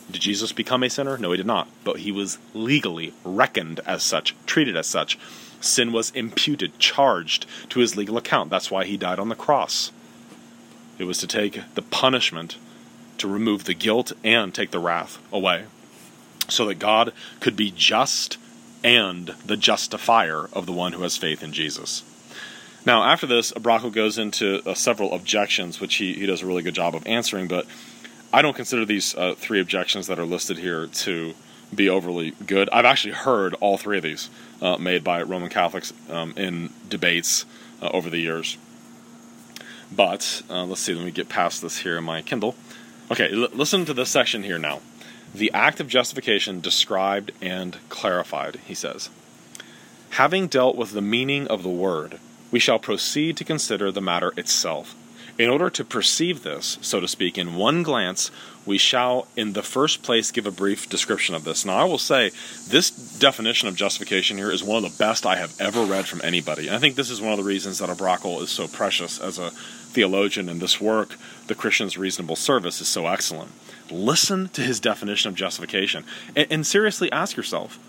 Did 0.10 0.22
Jesus 0.22 0.54
become 0.54 0.84
a 0.84 0.90
sinner? 0.90 1.18
No, 1.18 1.32
he 1.32 1.38
did 1.38 1.46
not. 1.46 1.68
But 1.84 1.98
he 1.98 2.12
was 2.12 2.38
legally 2.54 3.14
reckoned 3.26 3.82
as 3.86 4.04
such, 4.04 4.34
treated 4.46 4.76
as 4.76 4.88
such. 4.88 5.20
Sin 5.60 5.92
was 5.92 6.12
imputed, 6.12 6.80
charged 6.80 7.46
to 7.70 7.80
his 7.80 7.98
legal 7.98 8.18
account. 8.18 8.50
That's 8.50 8.72
why 8.72 8.86
he 8.86 8.96
died 8.96 9.20
on 9.20 9.30
the 9.30 9.36
cross. 9.36 9.92
It 10.98 11.06
was 11.06 11.18
to 11.20 11.28
take 11.28 11.62
the 11.76 11.82
punishment, 11.82 12.58
to 13.18 13.28
remove 13.28 13.64
the 13.64 13.74
guilt, 13.74 14.14
and 14.24 14.54
take 14.54 14.72
the 14.72 14.80
wrath 14.80 15.20
away, 15.32 15.66
so 16.50 16.66
that 16.66 16.76
God 16.76 17.14
could 17.40 17.56
be 17.56 17.72
just 17.72 18.38
and 18.84 19.28
the 19.46 19.58
justifier 19.58 20.50
of 20.54 20.66
the 20.66 20.72
one 20.72 20.94
who 20.94 21.04
has 21.04 21.18
faith 21.18 21.44
in 21.44 21.52
Jesus. 21.52 22.04
Now, 22.86 23.04
after 23.04 23.28
this, 23.28 23.52
à 23.52 23.62
Brakel 23.62 23.92
goes 23.92 24.18
into 24.18 24.62
uh, 24.66 24.74
several 24.74 25.14
objections, 25.14 25.82
which 25.82 25.96
he, 25.96 26.14
he 26.14 26.26
does 26.26 26.42
a 26.42 26.46
really 26.46 26.64
good 26.64 26.76
job 26.76 26.96
of 26.96 27.06
answering, 27.06 27.48
but 27.48 27.66
I 28.32 28.42
don't 28.42 28.56
consider 28.56 28.86
these 28.86 29.16
uh, 29.16 29.36
three 29.36 29.60
objections 29.60 30.08
that 30.08 30.20
are 30.20 30.26
listed 30.26 30.58
here 30.58 30.88
to 30.88 31.34
be 31.74 31.90
overly 31.90 32.32
good. 32.46 32.70
I've 32.70 32.86
actually 32.86 33.14
heard 33.14 33.56
all 33.56 33.78
three 33.78 33.98
of 33.98 34.04
these 34.04 34.30
uh, 34.62 34.78
made 34.78 35.04
by 35.04 35.22
Roman 35.22 35.50
Catholics 35.50 35.92
um, 36.10 36.34
in 36.38 36.70
debates 36.88 37.46
uh, 37.82 37.90
over 37.90 38.10
the 38.10 38.20
years. 38.20 38.58
But 39.92 40.44
uh, 40.50 40.66
let's 40.66 40.82
see, 40.82 40.94
let 40.94 41.06
me 41.06 41.12
get 41.12 41.30
past 41.30 41.62
this 41.62 41.80
here 41.80 41.98
in 41.98 42.04
my 42.04 42.22
Kindle. 42.22 42.56
Okay, 43.10 43.32
l- 43.32 43.50
listen 43.54 43.86
to 43.86 43.94
this 43.94 44.10
section 44.10 44.44
here 44.44 44.58
now. 44.58 44.82
The 45.34 45.52
act 45.54 45.80
of 45.80 45.88
justification 45.88 46.60
described 46.60 47.32
and 47.42 47.78
clarified, 47.90 48.60
he 48.66 48.74
says. 48.74 49.10
Having 50.12 50.48
dealt 50.48 50.76
with 50.76 50.92
the 50.92 51.02
meaning 51.02 51.48
of 51.48 51.64
the 51.64 51.70
word, 51.70 52.20
we 52.52 52.60
shall 52.60 52.80
proceed 52.80 53.38
to 53.38 53.44
consider 53.44 53.92
the 53.92 54.02
matter 54.02 54.34
itself. 54.38 54.96
In 55.38 55.50
order 55.50 55.70
to 55.70 55.86
perceive 55.86 56.42
this, 56.42 56.80
so 56.82 57.00
to 57.00 57.08
speak, 57.08 57.38
in 57.38 57.56
one 57.56 57.84
glance, 57.84 58.32
we 58.66 58.80
shall, 58.80 59.28
in 59.36 59.54
the 59.54 59.62
first 59.62 60.02
place, 60.02 60.32
give 60.32 60.48
a 60.48 60.52
brief 60.52 60.90
description 60.90 61.36
of 61.36 61.44
this. 61.44 61.64
Now, 61.64 61.78
I 61.78 61.84
will 61.84 62.00
say, 62.00 62.32
this 62.68 62.90
definition 62.90 63.68
of 63.68 63.76
justification 63.76 64.38
here 64.38 64.50
is 64.50 64.64
one 64.64 64.84
of 64.84 64.92
the 64.92 64.98
best 64.98 65.28
I 65.28 65.36
have 65.36 65.60
ever 65.62 65.84
read 65.84 66.08
from 66.08 66.22
anybody. 66.24 66.68
And 66.68 66.76
I 66.76 66.80
think 66.80 66.96
this 66.96 67.12
is 67.12 67.22
one 67.22 67.34
of 67.34 67.38
the 67.38 67.44
reasons 67.44 67.78
that 67.78 67.90
à 67.90 67.96
Brakel 67.96 68.42
is 68.42 68.50
so 68.50 68.68
precious 68.68 69.20
as 69.20 69.38
a 69.38 69.52
theologian, 69.88 70.50
in 70.50 70.60
this 70.60 70.80
work, 70.80 71.16
The 71.48 71.56
Christian's 71.56 71.98
Reasonable 71.98 72.36
Service, 72.36 72.82
is 72.82 72.88
so 72.88 73.08
excellent. 73.08 73.52
Listen 73.90 74.50
to 74.50 74.62
his 74.62 74.80
definition 74.80 75.30
of 75.30 75.36
justification, 75.36 76.04
and, 76.36 76.48
and 76.52 76.68
seriously 76.68 77.12
ask 77.12 77.38
yourself: 77.38 77.80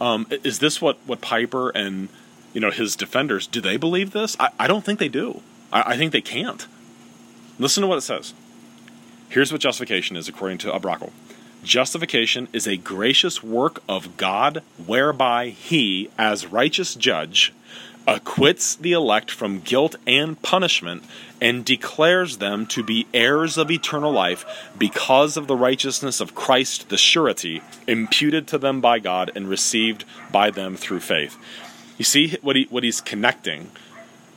um, 0.00 0.26
Is 0.44 0.58
this 0.58 0.80
what 0.80 0.98
what 1.06 1.20
Piper 1.20 1.70
and 1.70 2.08
you 2.52 2.60
know 2.60 2.70
his 2.70 2.96
defenders 2.96 3.46
do 3.46 3.60
they 3.60 3.76
believe 3.76 4.12
this? 4.12 4.36
I, 4.38 4.50
I 4.58 4.66
don't 4.66 4.84
think 4.84 4.98
they 4.98 5.08
do. 5.08 5.42
I, 5.72 5.94
I 5.94 5.96
think 5.96 6.12
they 6.12 6.20
can't. 6.20 6.66
Listen 7.58 7.82
to 7.82 7.86
what 7.86 7.98
it 7.98 8.02
says. 8.02 8.34
Here's 9.28 9.52
what 9.52 9.60
justification 9.60 10.16
is, 10.16 10.28
according 10.28 10.58
to 10.58 10.70
à 10.72 10.80
Brakel. 10.80 11.12
Justification 11.62 12.48
is 12.52 12.66
a 12.66 12.76
gracious 12.78 13.42
work 13.42 13.82
of 13.88 14.16
God 14.16 14.62
whereby 14.86 15.50
He, 15.50 16.08
as 16.18 16.46
righteous 16.46 16.94
judge, 16.94 17.52
acquits 18.06 18.74
the 18.74 18.92
elect 18.92 19.30
from 19.30 19.60
guilt 19.60 19.96
and 20.06 20.40
punishment 20.42 21.02
and 21.40 21.64
declares 21.64 22.38
them 22.38 22.66
to 22.66 22.82
be 22.82 23.06
heirs 23.14 23.56
of 23.56 23.70
eternal 23.70 24.12
life 24.12 24.70
because 24.78 25.36
of 25.36 25.46
the 25.46 25.56
righteousness 25.56 26.20
of 26.20 26.34
Christ, 26.34 26.88
the 26.88 26.98
surety, 26.98 27.62
imputed 27.86 28.46
to 28.48 28.58
them 28.58 28.80
by 28.80 28.98
God 28.98 29.30
and 29.34 29.48
received 29.48 30.04
by 30.30 30.50
them 30.50 30.76
through 30.76 31.00
faith. 31.00 31.36
You 31.98 32.04
see 32.04 32.36
what, 32.42 32.56
he, 32.56 32.66
what 32.70 32.84
he's 32.84 33.00
connecting 33.00 33.70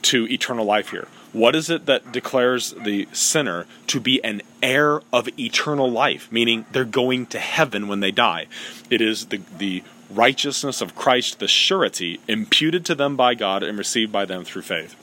to 0.04 0.28
eternal 0.28 0.65
life 0.65 0.89
here. 0.89 1.08
What 1.32 1.56
is 1.56 1.69
it 1.71 1.88
that 1.88 2.12
declares 2.12 2.76
the 2.84 3.08
sinner 3.12 3.65
to 3.88 3.99
be 3.99 4.23
an 4.23 4.43
heir 4.62 5.02
of 5.12 5.28
eternal 5.39 5.89
life, 5.89 6.32
meaning 6.32 6.65
they're 6.71 6.86
going 6.86 7.26
to 7.28 7.39
heaven 7.39 7.88
when 7.88 8.02
they 8.02 8.12
die? 8.12 8.45
It 8.91 9.02
is 9.02 9.28
the, 9.28 9.41
the 9.58 9.84
righteousness 10.15 10.82
of 10.82 10.95
Christ, 10.95 11.39
the 11.39 11.47
surety, 11.47 12.19
imputed 12.28 12.86
to 12.86 12.95
them 12.95 13.15
by 13.15 13.36
God 13.36 13.63
and 13.63 13.78
received 13.78 14.12
by 14.12 14.26
them 14.26 14.43
through 14.43 14.62
faith. 14.63 14.95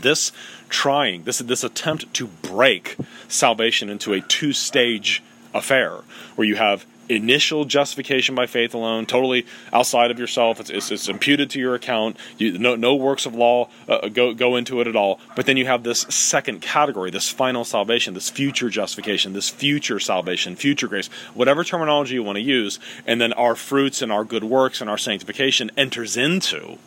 This 0.00 0.32
trying, 0.68 1.24
this, 1.24 1.38
this 1.38 1.64
attempt 1.64 2.12
to 2.14 2.26
break 2.26 2.96
salvation 3.28 3.90
into 3.90 4.12
a 4.12 4.20
two 4.20 4.52
stage 4.52 5.22
affair, 5.52 6.00
where 6.36 6.46
you 6.46 6.56
have 6.56 6.86
initial 7.10 7.64
justification 7.64 8.34
by 8.34 8.46
faith 8.46 8.74
alone, 8.74 9.06
totally 9.06 9.46
outside 9.72 10.10
of 10.10 10.18
yourself. 10.18 10.60
It's, 10.60 10.70
it's, 10.70 10.90
it's 10.90 11.08
imputed 11.08 11.50
to 11.50 11.58
your 11.58 11.74
account. 11.74 12.16
You, 12.38 12.58
no, 12.58 12.76
no 12.76 12.94
works 12.94 13.26
of 13.26 13.34
law 13.34 13.68
uh, 13.88 14.08
go, 14.08 14.32
go 14.32 14.56
into 14.56 14.80
it 14.80 14.86
at 14.86 14.96
all. 14.96 15.20
But 15.34 15.46
then 15.46 15.56
you 15.56 15.66
have 15.66 15.82
this 15.82 16.00
second 16.02 16.62
category, 16.62 17.10
this 17.10 17.28
final 17.28 17.64
salvation, 17.64 18.14
this 18.14 18.30
future 18.30 18.70
justification, 18.70 19.32
this 19.32 19.50
future 19.50 19.98
salvation, 19.98 20.56
future 20.56 20.88
grace, 20.88 21.08
whatever 21.34 21.64
terminology 21.64 22.14
you 22.14 22.22
want 22.22 22.36
to 22.36 22.42
use. 22.42 22.78
And 23.06 23.20
then 23.20 23.32
our 23.32 23.54
fruits 23.54 24.02
and 24.02 24.12
our 24.12 24.24
good 24.24 24.44
works 24.44 24.80
and 24.80 24.88
our 24.88 24.98
sanctification 24.98 25.70
enters 25.76 26.16
into 26.16 26.78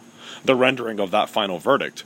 the 0.45 0.55
rendering 0.55 0.99
of 0.99 1.12
that 1.12 1.29
final 1.29 1.59
verdict. 1.59 2.03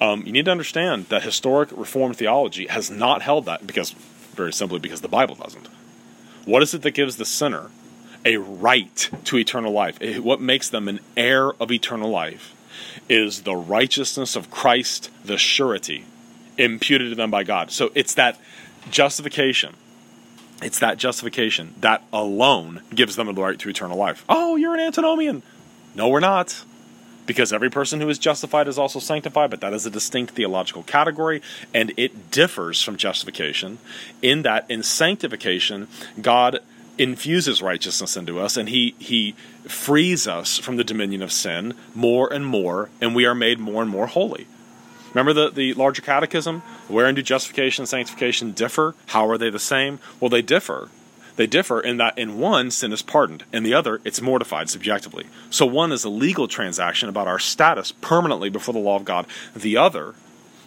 Um, 0.00 0.22
you 0.24 0.32
need 0.32 0.44
to 0.44 0.50
understand 0.50 1.06
that 1.06 1.22
historic 1.22 1.70
Reformed 1.72 2.16
theology 2.16 2.66
has 2.66 2.90
not 2.90 3.22
held 3.22 3.46
that 3.46 3.66
because, 3.66 3.90
very 3.90 4.52
simply, 4.52 4.78
because 4.78 5.00
the 5.00 5.08
Bible 5.08 5.34
doesn't. 5.34 5.68
What 6.48 6.62
is 6.62 6.72
it 6.72 6.80
that 6.80 6.92
gives 6.92 7.16
the 7.18 7.26
sinner 7.26 7.70
a 8.24 8.38
right 8.38 9.10
to 9.24 9.36
eternal 9.36 9.70
life? 9.70 9.98
Eh, 10.00 10.16
what 10.16 10.40
makes 10.40 10.70
them 10.70 10.88
an 10.88 11.00
heir 11.14 11.52
of 11.60 11.70
eternal 11.70 12.08
life 12.08 12.54
is 13.06 13.42
the 13.42 13.54
righteousness 13.54 14.34
of 14.34 14.50
Christ, 14.50 15.10
the 15.22 15.36
surety 15.36 16.06
imputed 16.56 17.10
to 17.10 17.14
them 17.14 17.30
by 17.30 17.44
God. 17.44 17.70
So 17.70 17.90
it's 17.94 18.14
that 18.14 18.40
justification. 18.90 19.74
It's 20.62 20.78
that 20.78 20.96
justification 20.96 21.74
that 21.82 22.02
alone 22.14 22.80
gives 22.94 23.16
them 23.16 23.26
the 23.26 23.42
right 23.42 23.58
to 23.58 23.68
eternal 23.68 23.98
life. 23.98 24.24
Oh, 24.26 24.56
you're 24.56 24.72
an 24.72 24.80
antinomian. 24.80 25.42
No, 25.94 26.08
we're 26.08 26.20
not 26.20 26.64
because 27.28 27.52
every 27.52 27.70
person 27.70 28.00
who 28.00 28.08
is 28.08 28.18
justified 28.18 28.66
is 28.66 28.78
also 28.78 28.98
sanctified, 28.98 29.50
but 29.50 29.60
that 29.60 29.74
is 29.74 29.84
a 29.84 29.90
distinct 29.90 30.32
theological 30.32 30.82
category, 30.82 31.42
and 31.74 31.92
it 31.98 32.32
differs 32.32 32.82
from 32.82 32.96
justification 32.96 33.78
in 34.22 34.42
that 34.42 34.68
in 34.68 34.82
sanctification, 34.82 35.86
God 36.20 36.60
infuses 36.96 37.62
righteousness 37.62 38.16
into 38.16 38.40
us 38.40 38.56
and 38.56 38.68
he 38.70 38.92
he 38.98 39.32
frees 39.68 40.26
us 40.26 40.58
from 40.58 40.76
the 40.76 40.82
dominion 40.82 41.22
of 41.22 41.30
sin 41.30 41.72
more 41.94 42.32
and 42.32 42.44
more 42.44 42.90
and 43.00 43.14
we 43.14 43.24
are 43.24 43.36
made 43.36 43.60
more 43.60 43.82
and 43.82 43.90
more 43.90 44.08
holy. 44.08 44.48
Remember 45.14 45.32
the, 45.32 45.48
the 45.48 45.74
larger 45.74 46.02
catechism? 46.02 46.60
Wherein 46.88 47.14
do 47.14 47.22
justification 47.22 47.82
and 47.82 47.88
sanctification 47.88 48.50
differ? 48.50 48.96
How 49.06 49.28
are 49.28 49.38
they 49.38 49.48
the 49.48 49.60
same? 49.60 50.00
Well 50.18 50.28
they 50.28 50.42
differ 50.42 50.88
they 51.38 51.46
differ 51.46 51.80
in 51.80 51.98
that 51.98 52.18
in 52.18 52.40
one, 52.40 52.72
sin 52.72 52.92
is 52.92 53.00
pardoned, 53.00 53.44
in 53.52 53.62
the 53.62 53.72
other, 53.72 54.00
it's 54.04 54.20
mortified 54.20 54.68
subjectively. 54.68 55.26
So 55.50 55.64
one 55.66 55.92
is 55.92 56.02
a 56.02 56.08
legal 56.08 56.48
transaction 56.48 57.08
about 57.08 57.28
our 57.28 57.38
status 57.38 57.92
permanently 57.92 58.50
before 58.50 58.74
the 58.74 58.80
law 58.80 58.96
of 58.96 59.04
God. 59.04 59.24
The 59.54 59.76
other, 59.76 60.16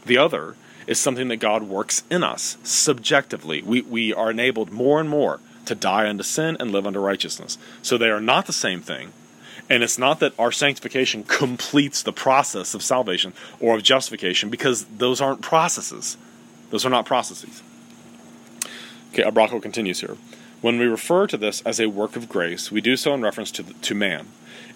the 0.06 0.18
other 0.18 0.56
is 0.88 0.98
something 0.98 1.28
that 1.28 1.42
God 1.42 1.64
works 1.64 2.04
in 2.10 2.24
us 2.24 2.56
subjectively. 2.64 3.62
We, 3.62 3.82
we 3.82 4.14
are 4.14 4.32
enabled 4.32 4.72
more 4.72 5.02
and 5.02 5.10
more 5.10 5.42
to 5.66 5.76
die 5.76 6.08
unto 6.08 6.24
sin 6.24 6.56
and 6.58 6.72
live 6.72 6.88
unto 6.88 7.00
righteousness. 7.00 7.58
So 7.82 7.98
they 7.98 8.10
are 8.10 8.22
not 8.22 8.46
the 8.46 8.54
same 8.54 8.80
thing. 8.80 9.12
And 9.70 9.84
it's 9.84 9.98
not 9.98 10.22
that 10.22 10.34
our 10.40 10.54
sanctification 10.54 11.26
completes 11.26 12.02
the 12.02 12.14
process 12.14 12.74
of 12.74 12.82
salvation 12.82 13.34
or 13.60 13.76
of 13.76 13.84
justification 13.84 14.50
because 14.50 14.86
those 14.86 15.20
aren't 15.20 15.42
processes. 15.42 16.16
Those 16.70 16.86
are 16.86 16.90
not 16.90 17.06
processes. 17.06 17.62
Okay, 19.12 19.24
à 19.24 19.34
Brakel 19.34 19.62
continues 19.62 20.00
here. 20.00 20.16
When 20.62 20.78
we 20.78 20.86
refer 20.86 21.28
to 21.28 21.38
this 21.38 21.62
as 21.62 21.80
a 21.80 21.90
work 21.90 22.16
of 22.16 22.30
grace, 22.30 22.72
we 22.72 22.82
do 22.82 22.96
so 22.96 23.14
in 23.14 23.22
reference 23.22 23.52
to, 23.54 23.64
to 23.64 23.96
man. 23.96 24.28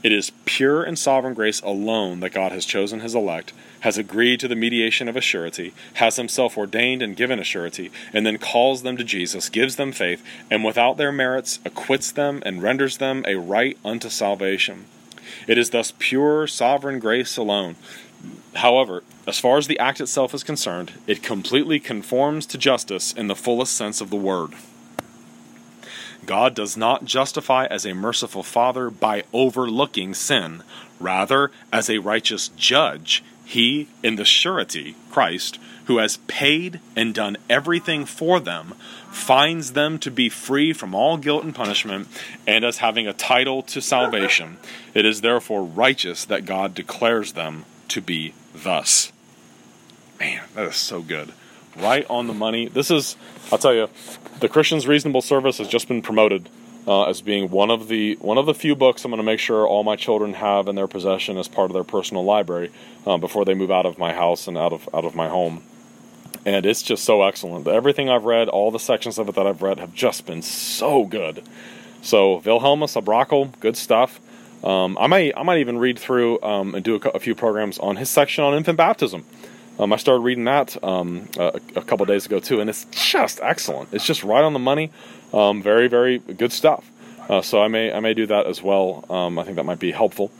It 0.03 0.11
is 0.11 0.31
pure 0.45 0.83
and 0.83 0.99
sovereign 0.99 1.33
grace 1.33 1.61
alone 1.61 2.19
that 2.19 2.33
God 2.33 2.51
has 2.51 2.65
chosen 2.65 2.99
his 2.99 3.15
elect, 3.15 3.53
has 3.81 3.97
agreed 3.97 4.39
to 4.39 4.47
the 4.47 4.55
mediation 4.55 5.07
of 5.07 5.15
a 5.15 5.21
surety, 5.21 5.73
has 5.95 6.15
himself 6.15 6.57
ordained 6.57 7.01
and 7.01 7.15
given 7.15 7.39
a 7.39 7.43
surety, 7.43 7.91
and 8.13 8.25
then 8.25 8.37
calls 8.37 8.83
them 8.83 8.97
to 8.97 9.03
Jesus, 9.03 9.49
gives 9.49 9.75
them 9.75 9.91
faith, 9.91 10.23
and 10.51 10.63
without 10.63 10.97
their 10.97 11.11
merits 11.11 11.59
acquits 11.65 12.11
them 12.11 12.41
and 12.45 12.61
renders 12.61 12.97
them 12.97 13.23
a 13.27 13.35
right 13.35 13.77
unto 13.83 14.09
salvation. 14.09 14.85
It 15.47 15.57
is 15.57 15.71
thus 15.71 15.93
pure 15.97 16.45
sovereign 16.45 16.99
grace 16.99 17.37
alone 17.37 17.75
However, 18.55 19.03
as 19.27 19.39
far 19.39 19.57
as 19.57 19.67
the 19.67 19.79
act 19.79 19.99
itself 19.99 20.33
is 20.33 20.43
concerned, 20.43 20.93
it 21.07 21.21
completely 21.21 21.79
conforms 21.79 22.45
to 22.47 22.57
justice 22.57 23.11
in 23.11 23.27
the 23.27 23.35
fullest 23.35 23.73
sense 23.73 24.01
of 24.01 24.09
the 24.09 24.15
word. 24.15 24.53
God 26.25 26.55
does 26.55 26.75
not 26.75 27.05
justify 27.05 27.65
as 27.65 27.85
a 27.85 27.93
merciful 27.93 28.43
Father 28.43 28.89
by 28.89 29.23
overlooking 29.33 30.13
sin. 30.13 30.63
Rather, 30.99 31.51
as 31.71 31.89
a 31.89 31.99
righteous 31.99 32.49
judge, 32.49 33.23
he, 33.45 33.87
in 34.03 34.15
the 34.15 34.25
surety, 34.25 34.95
Christ, 35.11 35.59
who 35.85 35.97
has 35.97 36.17
paid 36.27 36.79
and 36.95 37.13
done 37.13 37.37
everything 37.49 38.05
for 38.05 38.39
them, 38.39 38.73
finds 39.11 39.73
them 39.73 39.99
to 39.99 40.11
be 40.11 40.29
free 40.29 40.73
from 40.73 40.95
all 40.95 41.17
guilt 41.17 41.43
and 41.43 41.53
punishment, 41.53 42.07
and 42.47 42.65
as 42.65 42.77
having 42.77 43.07
a 43.07 43.13
title 43.13 43.61
to 43.61 43.81
salvation. 43.81 44.57
It 44.93 45.05
is 45.05 45.21
therefore 45.21 45.63
righteous 45.63 46.25
that 46.25 46.45
God 46.45 46.73
declares 46.73 47.33
them 47.33 47.65
to 47.89 48.01
be 48.01 48.33
thus. 48.53 49.11
Man, 50.19 50.43
that 50.55 50.65
is 50.65 50.75
so 50.75 51.01
good. 51.01 51.33
Right 51.77 52.05
on 52.09 52.27
the 52.27 52.33
money. 52.33 52.67
This 52.67 52.89
is, 52.89 53.17
I'll 53.51 53.57
tell 53.57 53.73
you, 53.73 53.89
the 54.39 54.49
Christian's 54.49 54.87
Reasonable 54.87 55.21
Service 55.21 55.57
has 55.57 55.67
just 55.67 55.87
been 55.87 56.01
promoted 56.01 56.49
uh, 56.87 57.05
as 57.05 57.21
being 57.21 57.49
one 57.49 57.71
of 57.71 57.87
the 57.87 58.15
one 58.21 58.37
of 58.37 58.45
the 58.45 58.53
few 58.53 58.75
books 58.75 59.03
I'm 59.03 59.11
going 59.11 59.17
to 59.17 59.23
make 59.23 59.39
sure 59.39 59.67
all 59.67 59.83
my 59.83 59.95
children 59.95 60.33
have 60.33 60.67
in 60.67 60.75
their 60.75 60.87
possession 60.87 61.37
as 61.37 61.47
part 61.47 61.69
of 61.69 61.73
their 61.73 61.83
personal 61.83 62.23
library 62.23 62.71
uh, 63.05 63.17
before 63.17 63.43
they 63.43 63.53
move 63.53 63.71
out 63.71 63.85
of 63.85 63.97
my 63.97 64.13
house 64.13 64.47
and 64.47 64.57
out 64.57 64.71
of 64.71 64.87
out 64.93 65.05
of 65.05 65.15
my 65.15 65.27
home. 65.27 65.63
And 66.45 66.65
it's 66.65 66.83
just 66.83 67.03
so 67.03 67.23
excellent. 67.23 67.67
Everything 67.67 68.07
I've 68.09 68.25
read, 68.25 68.49
all 68.49 68.69
the 68.69 68.79
sections 68.79 69.17
of 69.17 69.27
it 69.27 69.35
that 69.35 69.47
I've 69.47 69.63
read, 69.63 69.79
have 69.79 69.95
just 69.95 70.27
been 70.27 70.43
so 70.43 71.05
good. 71.05 71.41
So 72.03 72.39
Wilhelmus 72.41 72.95
à 72.95 73.03
Brakel, 73.03 73.59
good 73.59 73.75
stuff. 73.75 74.19
Um, 74.63 74.97
I 74.99 75.07
might 75.07 75.33
I 75.35 75.43
might 75.43 75.59
even 75.59 75.79
read 75.79 75.97
through 75.97 76.41
um, 76.41 76.75
and 76.75 76.83
do 76.83 76.95
a, 76.95 77.09
a, 77.09 77.19
few 77.19 77.35
programs 77.35 77.77
on 77.79 77.97
his 77.97 78.09
section 78.09 78.43
on 78.43 78.53
infant 78.53 78.77
baptism. 78.77 79.25
Um, 79.77 79.91
I 79.91 79.97
started 79.97 80.21
reading 80.21 80.45
that 80.45 80.81
um, 80.83 81.27
a, 81.37 81.59
a, 81.75 81.81
couple 81.81 82.05
days 82.05 82.25
ago 82.25 82.39
too, 82.39 82.61
and 82.61 82.69
it's 82.69 82.85
just 82.91 83.41
excellent. 83.43 83.89
It's 83.93 84.05
just 84.05 84.23
right 84.23 84.43
on 84.43 84.53
the 84.53 84.59
money. 84.59 84.89
Um, 85.33 85.61
very, 85.61 85.87
very 85.89 86.19
good 86.19 86.53
stuff. 86.53 86.89
Uh, 87.27 87.41
so 87.41 87.61
I 87.61 87.67
may 87.67 87.91
I 87.91 87.99
may 87.99 88.13
do 88.13 88.25
that 88.27 88.45
as 88.45 88.61
well. 88.61 89.03
Um, 89.09 89.37
I 89.37 89.43
think 89.43 89.57
that 89.57 89.65
might 89.65 89.79
be 89.79 89.91
helpful. 89.91 90.31